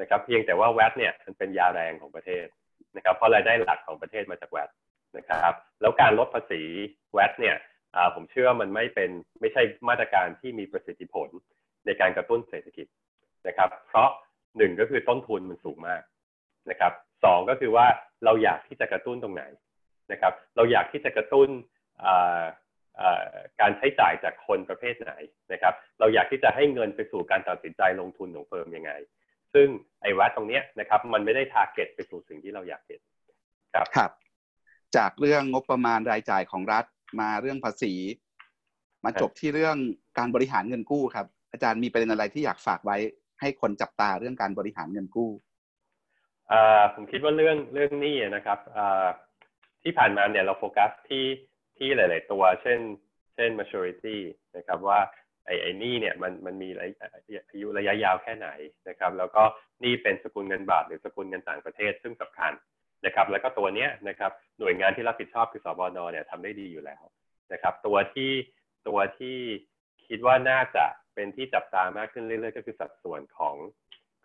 [0.00, 2.46] นะครับ เพียงแต่ว่าแวดเนี่ยมันเป็นยาแรงของประเทศ
[2.96, 4.70] นะครับ เพราะรายได้หลักของประเทศมาจากแวด
[5.16, 6.62] นะครับ แล้วการลดภาษี
[7.14, 7.56] แวดเนี่ย
[8.14, 9.10] ผมเชื่อมันไม่เป็น
[9.40, 11.28] ไม่ใช่มาตรการที่มีประสิทธิผล
[11.86, 12.86] ในการกระตุ้นเศรษฐกิจ
[13.48, 14.08] นะครับ เพราะ
[14.56, 16.02] หนึ่งก็คือต้นทุนมันสูงมาก
[16.70, 16.92] นะครับ
[17.24, 17.86] สองก็คือว่า
[18.24, 19.42] เราอยากที่จะกระตุ้นตรงไหน
[20.12, 21.48] นะครับ เราอยากที่จะกระตุ้น
[23.60, 25.12] การใช้จ่ายจากคนประเภทไหน
[25.52, 28.92] นะครับ เราอยากที่จะให้เงินไปสู่การตัดสินใจลงทุนของเฟิร์มยังไง
[29.54, 29.68] ซึ่ง
[30.02, 33.00] ไอ้วัดตรงนี้นะครับ มันไม่ได้ทาร์เก็ตไปสู่สิ่งที่เราอยากเห็น
[33.74, 34.10] ครับครับ
[34.96, 36.84] จากเรื่องงบประมาณรายจ่ายของรัฐ
[37.20, 37.94] มาเรื่องภาษี
[39.04, 39.76] มาจบที่เรื่อง
[40.18, 42.96] การบริหารเงินกู้ครับ อาจารย์มีประเด็นอะไรที่อยากฝากไว้
[43.40, 45.30] ให้คนจับตาเรื่องการบริหารเงินกู้
[46.94, 48.58] ผมคิดว่าเรื่องเรื่องนี้นะครับ
[49.82, 51.24] ที่ผ่านมาเนี่ยเราโฟกัสที่
[51.78, 52.80] ที่หลาย ๆ ตัว เช่น
[53.34, 54.16] เช่น maturity
[54.56, 55.00] นะครับว่า
[55.46, 56.68] ไอ้ไอ้นี่เนี่ยมันมันมี
[57.50, 58.48] อายุระยะยาวแค่ไหน
[58.88, 59.42] นะครับ แล้วก็
[59.84, 62.52] นี่เป็นสกุลเงินบาทหรือสกุลเงินต่างประเทศซึ่งสำคัญ
[63.06, 67.02] นะครับ แล้วก็ตัวเนี้ยนะครับหน่วยงานที่รับผิดชอบคือสบนเนี่ยทำได้ดีอยู่แล้ว
[67.52, 68.32] นะครับ ตัวที่
[68.88, 69.38] ตัวที่
[70.08, 73.56] คิดว่าน่าจะเป็นที่จับตามากขึ้นเรื่อยๆ ก็คือสัดส่วนของ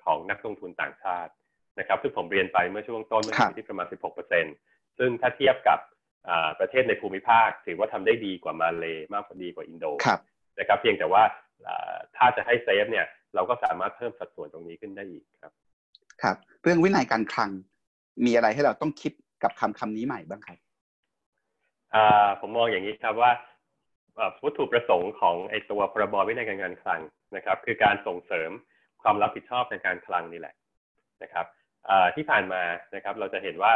[0.04, 1.32] ของนักลงทุนต่างชาติ
[1.80, 3.88] นะครับซึ่งผมเรียนไปเมื่อช่วงต้นมันอยู่ที่ประมาณ
[4.42, 5.80] 16%ซึ่งถ้าเทียบกับ
[6.60, 9.86] ประเทศในภูมิภาค ถือว่าทำได้ดีกว่ามาเลมากกว่าดีกว่าอินโด
[10.60, 11.24] นะครับเพียงแต่ว่า
[12.16, 13.06] ถ้าจะให้เซฟเนี่ย
[13.36, 15.54] เราก็สามารถเพิ่มสัดส่วนตรงนี้ขึ้นได้อีกครับ
[16.22, 17.50] ครับ เรื่องวินัยการคลัง
[18.26, 19.14] มีอะไรให้เราต้องคิด
[19.44, 20.58] กับคำคำนี้ใหม่บ้างครับ
[22.42, 23.32] ผมมองอย่างนี้ครับว่า
[24.44, 27.02] วัตถุประสงค์ของไอตัวพรบวินัยการเงินคลัง
[27.36, 28.52] นะครับ คือการส่งเสริม
[29.04, 30.56] ความรับผิดชอบในการคลังนี่แหละ
[31.24, 31.46] นะครับ
[32.16, 32.64] ที่ผ่านมา
[32.96, 33.74] นะครับ เราจะเห็นว่า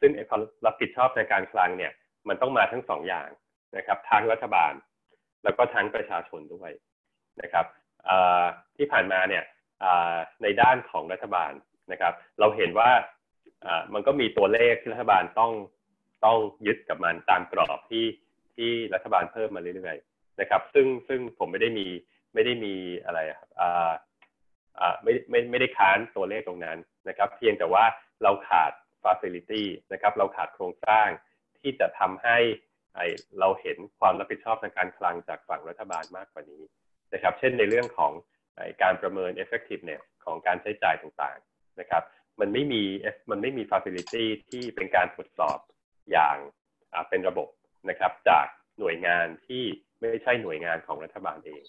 [0.00, 1.92] ซึ่งความรับผิดชอบในการคลังเนี่ย
[2.28, 3.28] มันต้องมาทั้งสองอย่าง
[3.76, 4.72] นะครับ ทั้งรัฐบาล
[5.44, 6.70] แล้วก็ทั้งประชาชนด้วย
[7.42, 7.66] นะครับ
[8.76, 9.44] ที่ผ่านมาเนี่ย
[10.42, 11.52] ในด้านของรัฐบาล
[11.92, 12.90] นะครับ เราเห็นว่า
[13.94, 15.52] มันก็มีตัวเลขที่รัฐบาลต้อง
[16.24, 18.04] ต้องยึดกับมันตามกรอบที่
[18.56, 21.86] ที่รัฐบาลเพิ่มมาเรื่อยๆนะครับ ซึ่งซึ่งผมไม่ได้มี
[22.34, 23.18] ไม่ได้มีอะไร
[23.60, 23.92] อ่า
[25.02, 27.84] ไม่ไม่ไม่ได้ค้านตัวเลขตรงนั้นนะครับ เพียงแต่ว่า
[28.22, 28.72] เราขาด
[29.04, 31.08] facility นะครับเราขาดโครงสร้าง
[31.60, 32.38] ที่จะทำให้
[32.94, 33.00] ไอ
[33.40, 36.62] เราเห็นความรับผิดชอบทางการคลังจากฝั่งรัฐบาลมากกว่านี้
[37.14, 38.12] นะครับเช่นในเรื่องของ
[38.82, 42.02] การประเมิน effectiveness ของการใช้จ่ายต่างๆนะครับ
[42.40, 42.82] มันไม่มี
[43.30, 45.58] มันไม่มี facility ที่เป็นการตรวจสอบ
[46.10, 46.36] อย่าง
[47.08, 47.48] เป็นระบบ
[47.90, 48.46] นะครับจาก
[48.78, 49.64] หน่วยงานที่
[50.00, 51.64] ไม่ใช่หน่วยงานของรัฐบาลเอง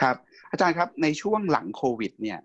[0.00, 0.16] ครับ
[0.50, 2.38] อาจารย์ครับในช่วงหลังโควิดเนี่ย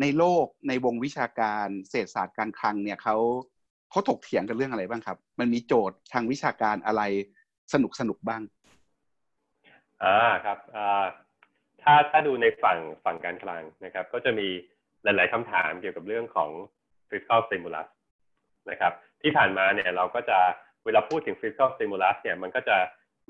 [0.00, 3.16] ในโลกในวงวิชาการเศรษฐศาสตร์การคลังเนี่ยเขา
[3.90, 7.02] เขาถกเถียงกันเรื่องอะไรบ้างครับ มันมีโจทย์ทางวิชาการอะไร
[7.72, 8.42] สนุกสนุกบ้าง
[10.02, 11.04] อ่าครับอ่า
[11.82, 14.48] ถ้าถ้าดูในฝั่งฝั่งการคลังนะครับ ก็จะมี
[15.04, 16.50] หลาย ๆคำถามเกี่ยวกับเรื่องของ
[17.10, 17.88] fiscal stimulus
[18.70, 18.92] นะครับ
[19.22, 20.38] ที่ผ่านมาเนี่ยเราก็จะ
[20.84, 22.76] เวลาพูดถึง fiscal stimulus เนี่ยมันก็จะ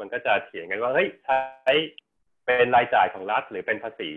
[0.00, 1.72] มันก็จะเถียงกันว่าเฮ้ยใช้
[2.46, 4.10] เป็นรายจ่ายของรัฐหรือเป็นภาษี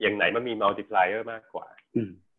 [0.00, 1.66] อย่างไหนมันมี multiplier มากกว่า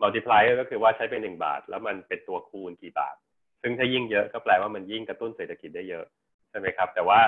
[0.01, 3.15] multiplier ก็คือว่าใช้เป็นหนึ่งบาท แล้วมันเป็นตัวคูณกี่บาท
[3.61, 6.05] ซึ่งถ้ายิ่งเยอะก็แปลว่ามันยิ่งกระตุ้นเศรษฐกิจได้เยอะ
[6.49, 7.19] ใช่ไหมครับ แต่ว่า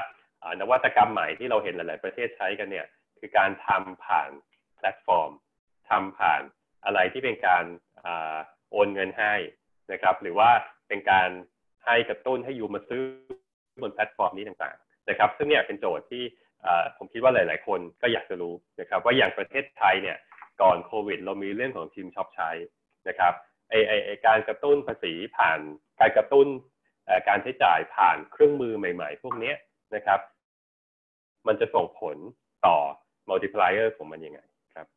[0.62, 2.88] นวัตกรรมใหม่ที่เราเห็นหลาย ๆ ประเทศใช้กันเนี่ย
[3.20, 4.30] คือการทำผ่าน
[4.78, 5.32] แพลตฟอร์ม
[5.90, 6.42] ทำผ่าน
[6.86, 7.66] อะไรที่เป็นการ
[8.72, 9.34] โอนเงินให้
[9.92, 10.50] นะครับ หรือว่า
[10.88, 11.30] เป็นการ
[11.86, 13.04] ให้กระตุ้นให้ you มาซื้อ
[13.82, 16.24] บนแพลตฟอร์มนี้ต่างๆนะครับ ซึ่งเนี่ยเป็นโจทย์ที่
[16.98, 20.18] ผมคิดว่าหลาย ๆ คนก็อยากจะรู้นะครับ ว่าอย่างประเทศไทยเนี่ย
[20.62, 22.50] ก่อนโควิด เรามีเรื่องของทีมช็อปใช้
[23.08, 23.34] นะครับ
[23.70, 23.74] ไอ
[24.06, 25.60] ไอการกระตุ้นภาษีผ่าน
[26.00, 26.48] การกระตุ้น
[27.28, 29.54] การใช้จ่ายผ่านเครื่องมือใหม่ ๆ พวกนี้
[29.96, 30.20] นะครับ
[31.48, 32.18] มันจะส่งผล
[32.66, 32.78] ต่อ
[33.30, 34.40] multiplier ของมันยังไง
[34.76, 34.88] ครับ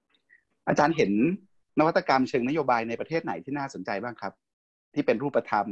[0.68, 1.12] อาจารย์เห็น
[1.78, 4.32] นวัตกรรมเชิงนโยบายในประเทศไหนที่น่าสนใจบ้างครับ
[4.94, 5.66] ที่เป็นรูปธรรม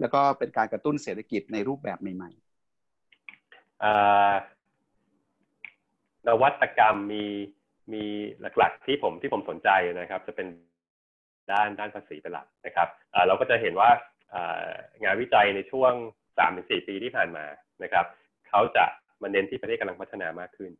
[0.00, 2.32] แล้วก็เป็นการกระตุ้นเศรษฐกิจในรูปแบบใหม่ๆ
[6.28, 7.24] นวัตกรรมมี
[7.94, 8.04] มี
[8.58, 9.68] หลักๆ ที่ผมที่ผมสนใจ
[10.00, 10.48] นะครับ จะเป็น
[11.52, 12.88] ด้านด้านภาษีเป็นหลักนะครับ
[13.26, 13.90] เราก็จะเห็นว่า
[15.04, 15.92] งานวิจัยในช่วง
[16.40, 17.44] 3-4 ปีที่ผ่านมา
[17.82, 18.06] นะครับ
[18.48, 18.84] เขาจะ
[19.22, 20.72] มาเน้นที่ประเทศกำลังพัฒนามากขึ้น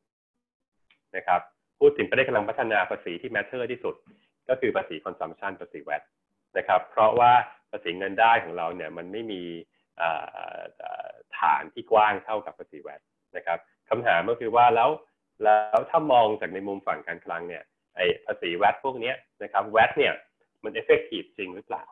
[1.16, 1.40] นะครับ
[1.80, 3.94] พูดถึงประเทศกำลังพัฒนาภาษีที่ matter ที่สุด
[4.48, 6.02] ก็คือภาษี consumption ภาษี VAT
[6.58, 7.32] นะครับ เพราะว่า
[7.70, 9.42] ภาษีเงินได้ของเราเนี่ยมันไม่มี
[11.38, 13.00] ฐานที่กว้างเท่ากับภาษีแวด
[13.36, 13.58] นะครับ
[13.90, 14.90] คำถามก็คือว่าแล้ว
[15.44, 17.62] แล้วถ้ามองจากในมุมฝั่งการคลังเนี่ย
[17.96, 19.12] ไอภาษีแวดพวกนี้
[19.42, 20.14] นะครับแวดเนี่ย
[20.64, 21.84] มันเอฟเฟกตีฟจริงหรือเปล่า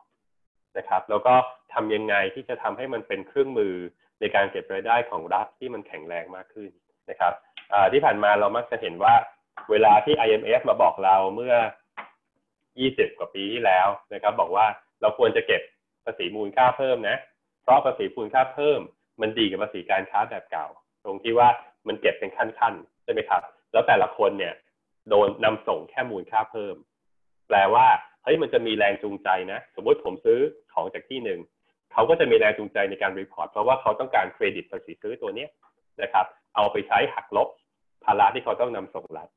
[0.77, 1.33] นะครับแล้วก็
[1.73, 3.73] ทำยังไงที่จะทำให้มันเป็นเครื่องมือ
[4.19, 6.71] ในการเก็บรายได้ของรัฐที่มันแข็งแรงมากขึ้น
[7.09, 7.33] นะครับ
[7.91, 9.13] ที่ผ่านมาเรามักจะเห็นว่า
[9.71, 11.55] เวลาที่ IMF มาบอกเราเมื่อ
[12.37, 14.65] 20 กว่าปีที่แล้วนะครับ บอกว่า
[15.01, 15.61] เราควรจะเก็บ
[16.05, 17.17] ภาษีมูลค่าเพิ่มนะ
[17.63, 18.79] เพราะภาษีมูลค่าเพิ่ม
[19.21, 20.67] มันดีกับภาษีการค้าแบบเก่า
[21.03, 21.49] ตรงที่ว่า
[21.87, 24.53] มันเก็บเป็นขั้นๆใช่ไหมครับ แล้วแต่ละคนเนี่ย
[25.09, 26.75] โดนนำส่งแค่มูลค่าเพิ่ม
[27.47, 27.87] แปลว่า
[28.23, 30.39] เฮ้ยมันจะมีแรงจูงใจนะ สมมติผมซื้อ
[30.73, 31.39] ของจากที่หนึ่ง
[31.93, 35.49] เขาก็จะมีแรงจูงใจในการ report เพราะว่าเขาต้องการเครดิตภาษีซื้อตัวเนี้ย
[36.01, 36.25] นะครับ
[36.55, 37.47] เอาไปใช้หักลบ
[38.05, 39.29] ภาระที่เขาต้องนำส่งรัฐ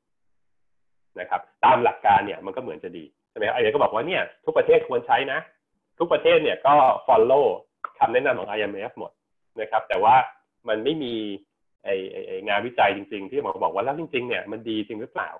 [1.20, 5.38] นะครับ ตามหลักการเนี่ยมันก็เหมือนจะดีใช่ไหมไอเด็กก็บอกว่าเนี่ยทุกประเทศควรใช้นะ
[5.98, 6.74] ทุกประเทศเนี่ยก็
[7.06, 7.46] follow
[7.98, 9.12] คำแนะนำของ IMF หมด
[9.60, 10.14] นะครับ แต่ว่า
[10.68, 11.14] มันไม่มี
[11.84, 11.94] ไอ้
[12.28, 15.30] ไองานวิจัยจริง ๆ ที่หมอบอกว่าแล้วจริง ๆ เนี่ยมันดีจริงหรือเปล่า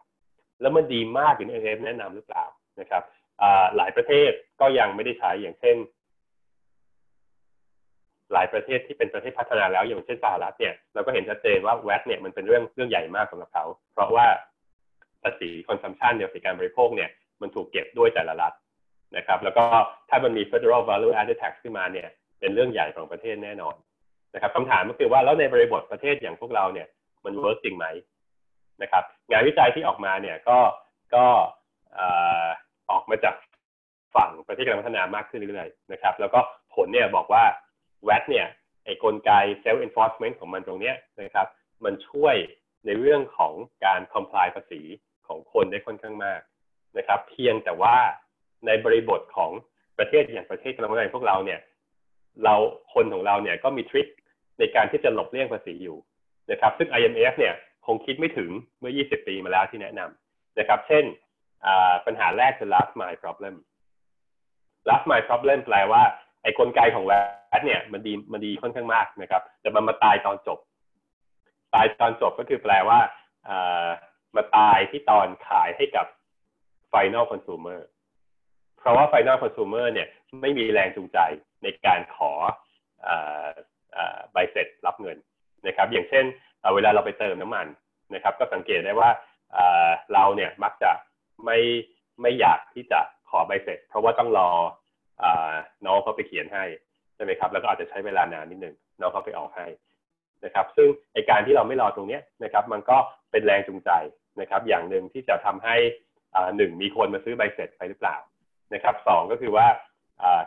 [0.61, 2.45] แล้วมันดีมากอย่างที่ IMF แนะนำหรือเปล่า
[2.81, 3.03] นะครับ
[3.77, 4.31] หลายประเทศ
[4.61, 5.77] ก็ยังไม่ได้ใช้อย่างเช่น
[8.33, 13.65] หลายประเทศที่เป็นประเทศพัฒนาแล้วอย่างเช่นสหรัฐเนี่ยเราก็เห็นชัดเจนว่าแวดเนี่ยมันเป็นเรื่องเรื่องใหญ่มากสำหรับเขา
[13.95, 14.27] เพราะว่า
[15.23, 18.53] ภาษี consumption เนี่ยภาษีการบริโภคเนี่ยมันถูกเก็บด้วยแต่ละรัฐ
[19.17, 19.65] นะครับ แล้วก็
[20.11, 22.09] ถ้ามันมี federal value added tax ขึ้นมาเนี่ย
[22.41, 23.75] เป็นเรื่องใหญ่ของประเทศแน่นอน
[24.35, 26.89] นะครับคำถามก็คือว่าแล้วในบริบทประเทศอย่างพวกเราเนี่ย
[27.25, 27.87] มัน work จริงไหม
[28.83, 30.59] นะครับงานวิจัยที่ออกมาเนี่ยก็
[31.15, 31.25] ก็
[32.91, 33.35] ออกมาจาก
[34.15, 36.41] ฝั่งประเทศกำลังพัฒนามากขึ้นเรื่อยๆนะครับ แล้วก็
[36.75, 37.45] ผลเนี่ยบอกว่า
[38.05, 38.47] VAT เนี่ย
[38.85, 39.31] ไอ้กลไก
[39.65, 41.47] self enforcement ของมันตรงเนี้ยนะครับ
[41.85, 42.35] มันช่วย
[42.87, 43.53] ในเรื่องของ
[43.85, 44.81] การ comply ภาษี
[45.27, 46.41] ของคนได้ค่อนข้างมาก
[46.99, 47.97] นะครับ เพียงแต่ว่า
[48.67, 49.51] ในบริบทของ
[49.99, 51.61] ประเทศอย่างประเทศกำลังพัฒนาพวกเราเนี่ย
[52.45, 52.55] เรา
[52.95, 54.07] คนของเราเนี่ยก็มีทริค
[54.63, 55.99] ในการที่จะหลบเลี่ยงภาษีอยู่
[56.51, 57.55] นะครับซึ่ง IMF เนี่ย
[57.87, 58.51] คงคิดไม่ถึง
[58.81, 61.05] เมื่อ 20 ปีมาแล้วที่แนะนำนะครับ เช่น
[62.07, 63.55] ปัญหาแรกคือ last mile problem
[64.89, 66.03] last mile problem แปลว่า
[66.43, 67.13] ไอ้กลไกของแว
[67.59, 70.59] ดเนี่ยมันดีมันดีค่อนข้างมากนะครับ แต่มันมาตายตอนจบ
[71.75, 72.99] ตายตอนจบก็คือแปลว่า
[74.37, 76.07] มาตายที่ตอนขายให้กับ
[76.93, 77.81] final consumer
[78.79, 80.09] เพราะว่า final consumer เนี่ย
[80.41, 81.19] ไม่มีแรงจูงใจ
[81.63, 82.33] ในการขอ
[84.33, 85.17] ใบเสร็จรับเงิน
[85.67, 86.25] นะครับ อย่างเช่น
[86.75, 87.67] เวลาเราไปเติมน้ำมัน
[88.15, 89.11] นะครับ ก็สังเกตได้ว่า
[90.15, 90.91] เราเนี่ยมักจะ
[91.45, 91.59] ไม่
[92.23, 94.49] ไม่อยากที่จะขอใบเสร็จ เพราะว่าต้องรอ
[95.87, 96.65] น้องเขาไปเขียนให้
[97.15, 99.67] ใช่ไหมครับ แล้วก็อาจจะใช้เวลานานนิดหนึ่งน้องเขาไปออกให้
[100.45, 102.97] นะครับ ซึ่งไอการที่เราไม่รอตรงนี้นะครับ มันก็
[103.31, 103.91] เป็นแรงจูงใจ
[104.41, 105.77] นะครับ อย่างหนึ่งที่จะทำให้
[106.57, 108.17] หนึ่งมีคนมาซื้อใบเสร็จไปหรือเปล่า
[108.75, 109.67] นะครับสองก็คือว่า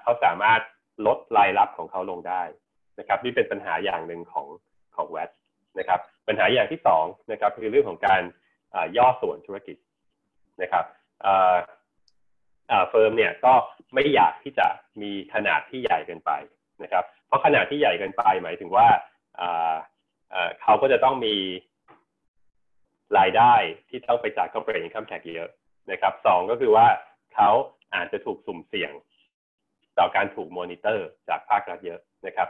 [0.01, 0.61] เขาสามารถ
[1.07, 2.41] ลดรายรับของเขาลงได้
[2.99, 4.47] นะครับนี่เป็นปัญหาอย่างหนึ่งของ
[4.95, 5.31] ของแวด
[5.79, 8.21] นะครับ ปัญหาอย่างที่สองนะครับคือเรื่องของการ
[8.97, 9.77] ย่อส่วนธุรกิจ
[10.61, 10.85] นะครับ
[12.89, 13.53] เฟิร์มเนี่ยก็
[13.93, 14.67] ไม่อยากที่จะ
[15.01, 16.31] มีขนาดที่ใหญ่เกินไป
[16.83, 18.87] นะครับ เพราะขนาดที่ใหญ่เกินไปหมายถึงว่า
[20.61, 21.35] เขาก็จะต้องมี
[23.17, 23.53] รายได้
[23.89, 25.49] ที่ต้องไปจ่าย corporate income tax เยอะ
[25.91, 26.87] นะครับสองก็คือว่า
[27.35, 27.49] เขา
[27.95, 28.91] อาจจะถูกสุ่มเสี่ยง
[29.97, 32.47] ต่อการถูกมอนิเตอร์จากภาครัฐเยอะนะครับ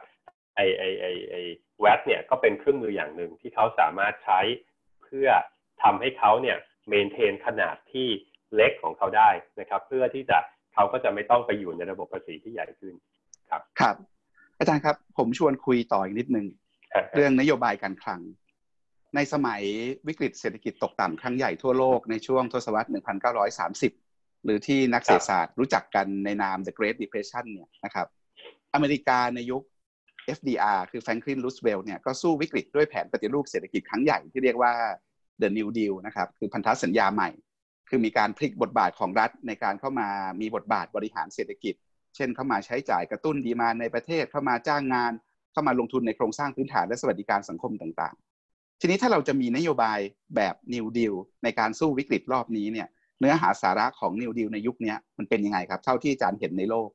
[0.56, 1.36] ไอไอไอไอ
[1.82, 4.40] แวดเนี่ยก็เป็นเครื่องมืออย่างหนึ่งที่เขาสามารถใช้
[5.04, 5.28] เพื่อ
[5.84, 6.58] ทำให้เขาเนี่ย
[6.90, 8.08] เมนเทนขนาดที่
[8.56, 9.30] เล็กของเขาได้
[9.60, 10.38] นะครับ เพื่อที่จะ
[10.74, 12.94] เขาก็จะไม่ต้องไปอยู่ในระบบภาษีที่ใหญ่ขึ้น
[13.50, 13.96] ครับครับ
[14.60, 16.46] อาจารย์ครับผมชวนคุยต่ออีกนิดนึง
[17.16, 18.22] เรื่องนโยบายการคลัง
[19.16, 19.62] ในสมัย
[20.08, 22.90] วิกฤตเศรษฐกิจตกต่ำครั้งใหญ่ทั่วโลกในช่วงทศวรรษ
[23.66, 28.08] 1930 หรือที่นักเศรษฐศาสตร์รู้จักกันในนาม The Great Depression เนี่ยนะครับ
[28.74, 29.64] อเมริกาในยุค
[30.38, 34.74] FDR คือ Franklin Roosevelt เนี่ยก็สู้วิกฤตด้วยแผนปฏิรูปเศรษฐกิจครั้งใหญ่ที่เรียกว่า
[35.42, 37.30] The New Deal นะครับคือพันธสัญญาใหม่
[37.90, 40.08] คือมีการพลิกบทบาทของรัฐในการเข้ามา
[40.42, 41.76] มีบทบาทบริหารเศรษฐกิจ
[42.16, 45.14] เช่นเข้ามาใช้จ่ายกระตุ้นดีมาในประเทศเข้ามาจ้างงาน
[45.52, 50.00] เข้ามาลงทุนในโครงสร้างพื้นฐานและสวัสดิการสังคมต่างๆ ทีนี้ถ้าเราจะมีนโยบาย
[50.36, 52.88] แบบ New Deal ในการสู้วิกฤตรอบนี้เนี่ย
[53.20, 56.90] เนื้อหาสาระของ New Deal ในยุคนี้มันเป็นยังไงครับ เท่าที่อาจารย์เห็นในโลก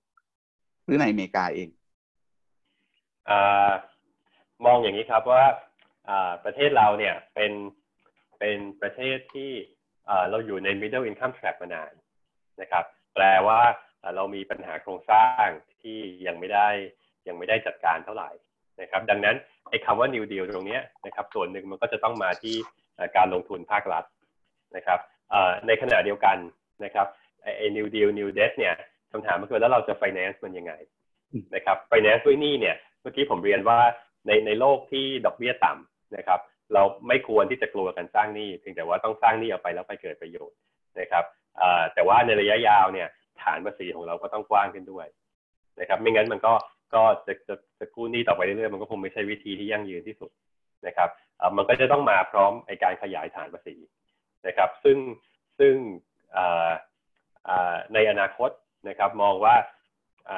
[0.85, 1.69] หรือในอเมริกาเอง
[3.31, 3.33] อ
[4.67, 5.45] มองอย่างนี้ครับว่า
[6.45, 7.53] ประเทศเราเนี่ยเป็น
[8.39, 9.51] เป็นประเทศที่
[10.31, 11.93] เราอยู่ใน middle income trap มานาน
[12.61, 13.61] นะครับ แปลว่า
[14.17, 15.47] เรามีปัญหาโครงสร้าง
[15.83, 16.69] ที่ยังไม่ได้
[17.29, 18.31] ยังไม่ได้จัดการเท่าไหร่
[18.81, 19.37] นะครับ ดังนั้น
[19.71, 22.57] ไอ้คำว่า new deal ตรงนี้นะครับ ส่วนหนึ่งมันก็จะต้องมาที่
[23.17, 24.05] การลงทุนภาครัฐ
[24.77, 24.99] นะครับ
[25.67, 26.37] ในขณะเดียวกัน
[26.85, 27.07] นะครับ
[27.57, 28.75] ไอ้ new deal new debt เนี่ย
[29.13, 30.73] คำถามก็คือแล้วเราจะ finance มันยังไง
[31.55, 33.79] นะครับ finance ด้วยนี่เนี่ย เมื่อกี้ผมเรียนว่า
[34.27, 36.41] ในในโลกที่ดอกเบี้ยต่ำนะครับ
[36.75, 40.57] เราไม่ควรที่จะกลัวกันสร้างหนี้เพียงแต่ว่าต้องสร้างหนี้ออกไปแล้วไปเกิดประโยชน์
[41.01, 41.25] นะครับ
[41.95, 43.09] แต่ว่าในระยะยาวเนี่ย
[43.43, 45.07] ฐานภาษีของเราก็ต้องกว้างขึ้นด้วย
[45.81, 46.53] นะครับ ไม่งั้นมันก็
[46.95, 50.31] ก็จะจะจะกู้หนี้ต่อไปเรื่อยๆมันก็คงไม่ใช่วิธีที่ยั่งยืนที่สุด
[50.87, 51.09] นะครับ
[51.57, 53.77] มันก็จะต้องมาพร้อมไอการขยายฐานภาษี
[54.47, 54.99] นะครับ ซึ่ง
[55.59, 55.75] ซึ่ง
[57.95, 58.51] ในอนาคต
[58.89, 59.55] นะครับ มองว่า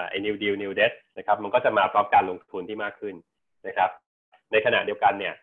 [0.08, 3.14] ไอ้ new deal new debt นะครับมันก็จะมาพร้อมการลงทุนที่มากขึ้น
[3.66, 3.90] นะครับ
[4.52, 5.34] ในขณะเดียวกันเนี่ย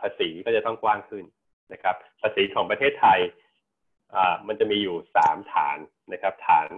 [0.00, 1.24] ภาษีก็จะต้องกว้างขึ้น
[1.72, 3.20] นะครับ ภาษีของประเทศไทย
[4.48, 5.78] มันจะมีอยู่สามฐาน
[6.12, 6.68] นะครับ ฐาน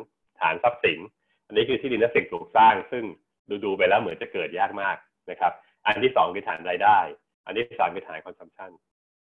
[0.40, 0.98] ฐานทรัพย์สิน
[1.46, 3.04] อันนี้คือที่ดินและสิ่งปลูกสร้าง ซึ่ง
[3.48, 4.96] ดูดูไปแล้วเหมือนจะเกิดยากมาก
[5.30, 5.52] นะครับ
[5.86, 6.98] อันที่สองคือฐานรายได้
[7.46, 8.70] อันที่สามคือฐาน consumption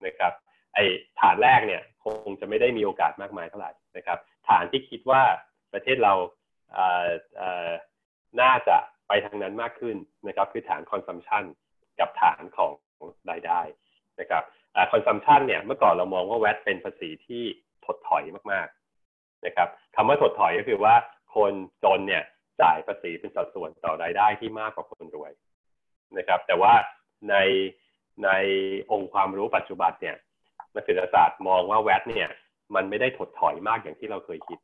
[0.06, 0.32] นะครับ
[0.74, 0.78] ไอ
[1.20, 4.18] ฐานแรกเนี่ยคงจะไม่ได้มีโอกาสมากมายเท่าไหร่นะครับ
[4.48, 5.22] ฐานที่คิดว่า
[5.72, 6.14] ประเทศเรา
[8.40, 8.76] น่าจะ
[9.08, 9.96] ไปทางนั้นมากขึ้น
[10.28, 11.44] นะครับ คือฐาน consumption
[12.00, 12.72] กับฐานของ
[13.30, 13.60] รายได้
[14.20, 14.42] นะครับ
[14.92, 17.42] คอนซัมชันเนี่ยเมื่อก่อนเรามองว่าแวดเป็นภาษีที่
[17.86, 20.94] ถดถอยมากๆนะครับคำว่าถดถอยก็คือว่า
[21.34, 21.52] คน
[21.84, 22.24] จนเนี่ย
[22.62, 25.32] จ่ายภาษีเป็นสัดส่วนต่อรายได้ที่มากกว่าคนรวย
[26.18, 26.74] นะครับ แต่ว่า
[27.30, 27.36] ใน
[28.24, 28.30] ใน
[28.90, 30.16] องค์ความรู้ปัจจุบันเนี่ย
[30.74, 32.28] นักเศรษฐศาสตร์มองว่าแวดเนี่ย
[32.74, 34.58] มันไม่ได้ถดถอยมากอย่างที่เราเคยคิด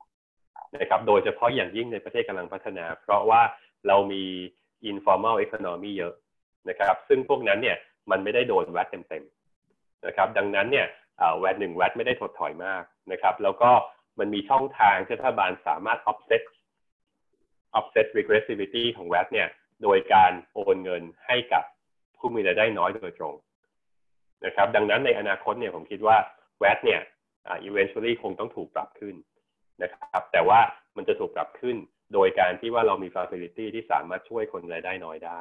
[0.79, 3.43] นะครับโดยเฉพาะอย่างยิ่งในประเทศกำลังพัฒนา เพราะว่า
[3.89, 4.25] เรามี
[4.91, 6.15] informal economy เยอะ
[6.69, 7.77] นะครับ ซึ่งพวกนั้นเนี่ย
[8.11, 10.87] มันไม่ได้โดนแวดเต็มๆนะครับ ดังนั้นเนี่ย
[11.39, 13.71] แวดหนึ่งแวดไม่ได้ถดถอยมากนะครับ แล้วก็
[14.19, 16.43] มันมีช่องทางที่รัฐบาลสามารถ offset
[17.79, 19.49] offset regressivity ของแวดเนี่ย
[19.83, 21.65] โดยการโอนเงินให้กับ
[22.17, 23.35] ผู้มีรายได้น้อยโดยตรง
[24.45, 26.17] นะครับ ดังนั้นในอนาคตเนี่ยผมคิดว่า
[26.61, 27.01] แวดเนี่ย
[27.69, 29.15] eventually คงต้องถูกปรับขึ้น
[29.83, 30.61] นะครับ แต่ว่า
[30.97, 31.77] มันจะถูกปรับขึ้น
[32.15, 35.41] โดยการที่ว่าเรามี facility ที่สามารถช่วยคนรายได้น้อยได้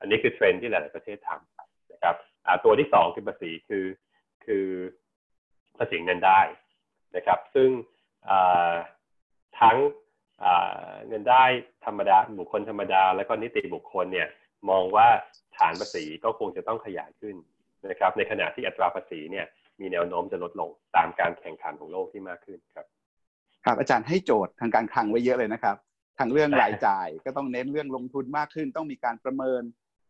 [0.00, 2.16] อันนี้คือเทรนด์ที่หลาย ๆ ประเทศทำนะครับ
[2.64, 3.86] ตัวที่สองคือภาษีคือ
[4.46, 4.66] คือ
[5.78, 6.40] ภาษีเงินได้
[7.16, 7.70] นะครับ ซึ่ง
[9.60, 9.76] ทั้ง
[11.08, 11.44] เงินได้
[11.84, 14.28] ธรรมดาบุคคลธรรมดา และก็นิติบุคคลเนี่ย
[14.70, 15.08] มองว่า
[15.56, 17.36] ฐานภาษีก็คงจะต้องขยายขึ้น
[17.88, 19.46] นะครับ ในขณะที่อัตราภาษีเนี่ย
[19.80, 22.86] มีแนวโน้มจะลดลงตามการแข่งขันของโลกที่มากขึ้นครับ
[23.66, 25.76] ครับอาจารย์ให้โจทย์ทางการคลังไว้เยอะเลยนะครับ
[26.18, 29.62] ทางเรื่องรายจ่ายก็ต้องเน้นเรื่องลงทุนมากขึ้น ต้องมีการประเมิน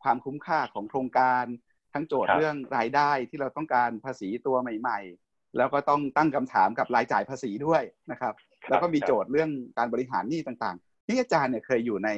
[0.03, 1.45] ความคุ้มค่าของโครงการ
[1.93, 8.35] ทั้งโจทย์เรื่องรายได้ที่เราต้องการภาษีตัวใหม่ ๆ แล้วก็ต้องตั้งคำถามกับรายจ่ายภาษีด้วยนะครับ
[8.69, 12.11] แล้วก็มีโจทย์เรื่องการบริหารหนี้ต่างๆนี่อาจารย์เนี่ยเคยอยู่ใน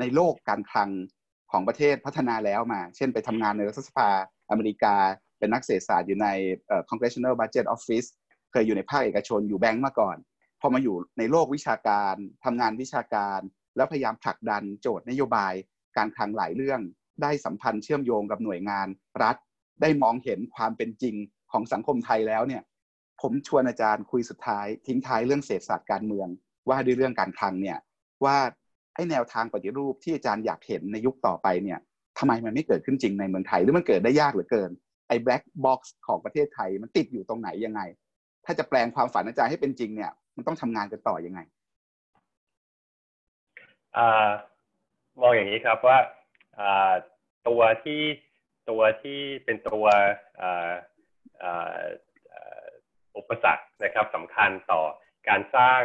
[0.00, 0.90] ในโลกการคลัง
[1.52, 4.08] ของประเทศพัฒนาแล้วมา เช่นไปทำงานในรัฐสภา
[4.50, 4.94] อเมริกา
[5.38, 6.28] เป็นนักเศรษฐศาสตร์อยู่ใน
[6.90, 8.08] Congressional Budget Office
[8.52, 10.16] เคยอยู่ในภาคเอกชนอยู่แบงก์มาก่อน
[10.60, 13.40] พอมาอยู่ในโลกวิชาการทำงานวิชาการ
[13.76, 15.54] แล้วพยายามผลักดันโจทย์นโยบาย
[15.96, 16.80] การคลังหลายเรื่อง
[17.22, 18.88] ได้สัมพันธ์เชื่อมโยงกับหน่วยงาน
[19.22, 19.36] รัฐ
[19.82, 21.14] ได้มองเห็นความเป็นจริง
[21.52, 22.62] ของสังคมไทยแล้วเนี่ย
[23.20, 26.28] ผมชวนอาจารย์คุยสุดท้าย ทิ้งท้ายเรื่องเศรษฐศาสตร์การเมือง
[26.68, 27.78] ว่าด้วยเรื่องการคลังเนี่ย
[28.24, 28.36] ว่า
[28.94, 31.78] ไอ้แนวทางปฏิรูปที่อาจารย์อยากเห็นในยุคต่อไปเนี่ย
[32.18, 34.70] ทำไมมันไม่เกิดขึ้นจริงในเมืองไทยหรือมันเกิดได้ยากเหลือเกิน
[35.08, 37.80] ไอ้ black box ของประเทศไทยมันติดอยู่ตรงไหนยังไง
[38.44, 41.40] ถ้าจะแปลงความฝันอาจารย์ให้เป็นจริงเนี่ย มันต้องทำงานกันต่อยังไง
[45.20, 45.98] มองอย่างนี้ครับว่า
[47.48, 48.02] ตัวที่
[48.70, 49.86] ตัวที่เป็นตัว
[53.16, 54.82] อุปสรรคนะครับสำคัญต่อ
[55.28, 55.82] การสร้าง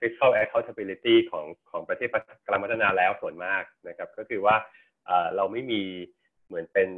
[0.00, 2.08] fiscal accountability ของของประเทศ
[2.44, 4.56] กำลังพัฒนาแล้วส่วนมากนะครับ ก็คือว่า
[5.36, 5.82] เราไม่มี
[6.46, 6.88] เหมือนเป็น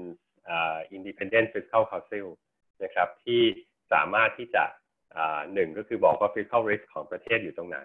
[0.96, 2.26] independent fiscal council
[2.84, 3.42] นะครับที่
[3.92, 4.64] สามารถที่จะ
[5.54, 7.80] หนึ่งก็คือบอกว่า fiscal risk ของประเทศอยู่ตรงไหน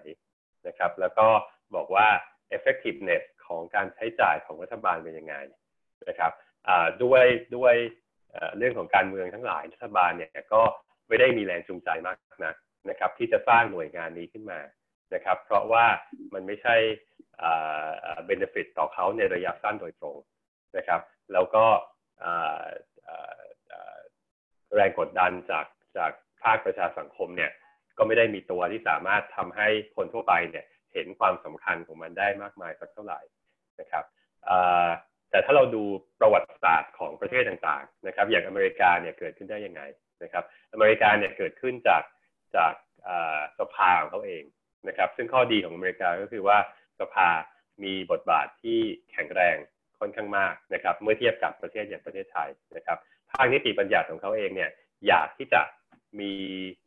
[0.67, 1.27] นะครับ แล้วก็
[1.75, 2.07] บอกว่า
[2.57, 5.36] effectiveness ของการใช้จ่ายของรัฐบาลเป็นยังไง
[6.09, 6.32] นะครับ
[7.03, 7.25] ด้วย
[7.55, 7.75] ด้วย
[8.57, 10.61] เรื่องของการเมืองทั้งหลายรัฐบาลเนี่ยก็
[11.07, 12.55] ไม่ได้มีแรงจูงใจมากนะ
[12.89, 14.59] นะครับ ที่จะสร้างหน่วยงานนี้ขึ้นมา
[15.13, 15.86] นะครับ เพราะว่า
[16.34, 16.75] มันไม่ใช่
[18.25, 20.17] เบนฟิตต่อเขาในระยะสั้นโดยตรง
[20.77, 21.01] นะครับ
[21.34, 21.65] แล้วก็
[24.75, 25.65] แรงกดดันจาก
[25.97, 26.11] จาก
[26.43, 27.51] ภาคประชาสังคมเนี่ย
[27.97, 33.19] ก็ไม่ได้มีตัวที่สามารถทำให้คนทั่วไปเนี่ยเห็นความสำคัญของมันได้มากมายสักเท่าไหร่
[33.79, 34.03] นะครับ
[35.31, 35.83] แต่ถ้าเราดู
[36.19, 39.81] ประวัติศาสตร์ของประเทศต่างๆนะครับ อย่างอเมริกาเนี่ยเกิดขึ้นได้ยังไง
[40.23, 42.03] นะครับ อเมริกาเนี่ยเกิดขึ้นจาก
[42.55, 42.73] จาก
[43.59, 44.43] สภาของเขาเอง
[44.87, 46.57] นะครับ ซึ่งข้อดีของอเมริกาก็คือว่า
[46.99, 47.27] สภา
[47.83, 48.79] มีบทบาทที่
[49.11, 49.57] แข็งแรง
[49.99, 52.97] ค่อนข้างมากนะครับ เมื่อเทียบกับประเทศอย่างประเทศไทยนะครับ
[53.31, 54.69] ภาคนิติบัญญัติของเขาเองเนี่ย
[55.07, 55.61] อยากที่จะ
[56.20, 56.32] มี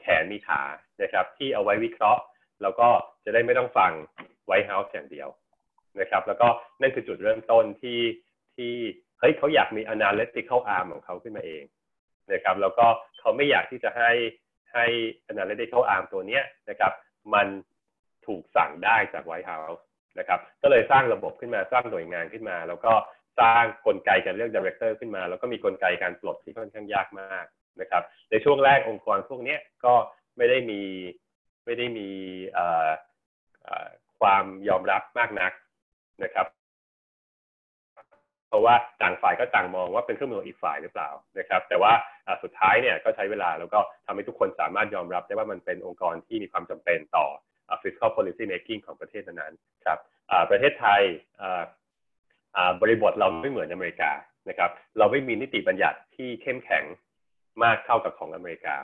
[0.00, 0.62] แขนมีขา
[1.02, 2.22] นะครับ ที่เอาไว้วิเคราะห์
[2.62, 2.88] แล้วก็
[3.24, 3.92] จะได้ไม่ต้องฟัง
[4.46, 5.28] White House อย่างเดียว
[6.00, 6.48] นะครับ แล้วก็
[6.80, 8.00] นั่นคือจุดเริ่มต้นที่
[8.56, 8.72] ที่
[9.18, 11.64] เฮ้ยเขาอยากมี analytical arm ของเขาขึ้นมาเอง
[12.32, 12.86] นะครับ แล้วก็
[13.20, 14.10] เขาไม่อยากที่จะให้
[14.72, 14.84] ให้
[15.32, 16.92] analytical arm ตัวเนี้ยนะครับ
[17.34, 17.46] มัน
[18.26, 19.84] ถูกสั่งได้จาก White House
[20.18, 22.92] นะครับ ก็เลยสร้างระบบขึ้นมาสร้างหน่วยงานขึ้นมา แล้วก็
[23.40, 27.46] สร้างกลไกการเลือก director ขึ้นมา แล้วก็มีกลไกการปลดที่ค่อนข้างยากมาก
[27.80, 29.94] นะครับ ในช่วงแรกองค์กรพวกนี้ก็
[30.36, 30.80] ไม่ได้มี
[31.64, 32.08] ไม่ได้มี
[34.20, 35.52] ความยอมรับมากนัก
[36.24, 36.46] นะครับ
[38.48, 41.92] เพราะว่าต่างฝ่ายก็ต่างมองว่าเป็นเครื่องมืออีกฝ่ายหรือเปล่านะครับ แต่ว่า
[42.42, 47.26] สุดท้ายเนี่ยก็ใช้เวลาแล้วก็ทำให้ทุกคนสามารถยอมรับได้ว่ามันเป็นองค์กรที่มีความจำเป็นต่อ
[47.82, 49.52] fiscal policy making ของประเทศนั้น
[49.86, 49.98] ครับ
[50.50, 51.02] ประเทศไทย
[52.80, 54.12] บริบทเราไม่เหมือนอเมริกา
[54.48, 56.84] นะครับ เราไม่มีนิติบัญญัติที่เข้มแข็ง
[57.62, 58.76] มากเท่ากับของอเมริกา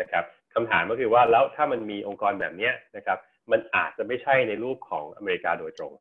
[0.00, 3.18] นะครับคำถามก็คือว่าแล้วถ้ามันมีองค์กรแบบนี้นะครับ
[3.50, 5.92] มันอาจจะไม่ใช่ในรูปของอเมริกาโดยตรง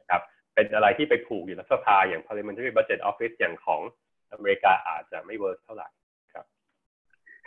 [0.00, 0.20] นะครับ
[0.54, 3.82] เป็นอะไรที่ไปผูกอยู่ในสภาอย่าง parliamentary budget office อย่างของ
[4.32, 5.88] อเมริกาอาจจะไม่ work เท่าไหร่
[6.34, 6.44] ครับ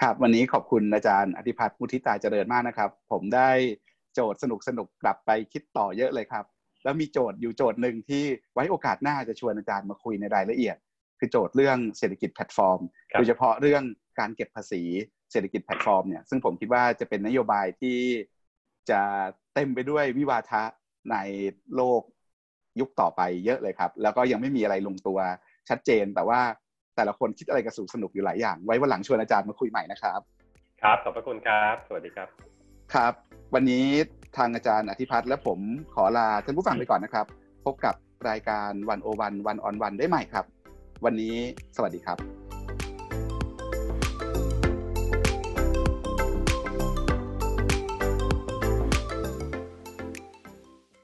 [0.02, 3.50] ครับ วันนี้ขอบคุณอาจารย์อธิภัทร มุทิตาเจริญมากนะครับ ผมได้
[4.14, 6.46] โจทย์สนุกสนุกกลับไปคิดต่อเยอะเลยครับ
[6.84, 10.78] แล้วมีโจทย์อยู่โจทย์หนึ่งที่ไว้โอกาสหน้าจะชวนอาจารย์มาคุยในรายละเอียด
[11.20, 12.80] คือโจทย์เรื่องเศรษฐกิจแพลตฟอร์ม
[13.12, 13.84] โดยเฉพาะเรื่อง
[14.20, 14.84] การเก็บภาษี
[15.32, 17.98] เศรษฐกิจแพลตฟอร์มเนี่ยซึ่งผมคิดว่าจะเป็นนโยบายที่
[18.90, 19.02] จะ
[19.54, 20.64] เต็มไปด้วยวิวาทะ
[21.12, 21.18] ใน
[21.76, 22.02] โลก
[22.80, 25.20] ยุคต่อไปเยอะเลยครับ แล้วก็ยังไม่มีอะไรลงตัว
[25.70, 26.42] ชัดเจน แต่ว่า
[26.96, 30.20] แต่ละคนคิดอะไรสนุกสนุกอยู่หลายอย่าง ไว้วันหลังชวนอาจารย์มาคุยใหม่นะครับ
[30.82, 32.28] ครับ ขอบพระคุณครับ สวัสดีครับ
[32.94, 33.14] ครับ
[33.54, 33.86] วันนี้
[34.38, 35.60] ทางอาจารย์อธิภัทรและผม
[35.94, 37.26] ขอลาท่านผู้ฟังไปก่อนนะครับ
[37.66, 37.96] พบกับ
[38.30, 40.46] รายการวันโอวันวันออนวันได้ใหม่ครับ
[41.06, 41.36] วันนี้
[41.76, 42.49] สวัสดีครับ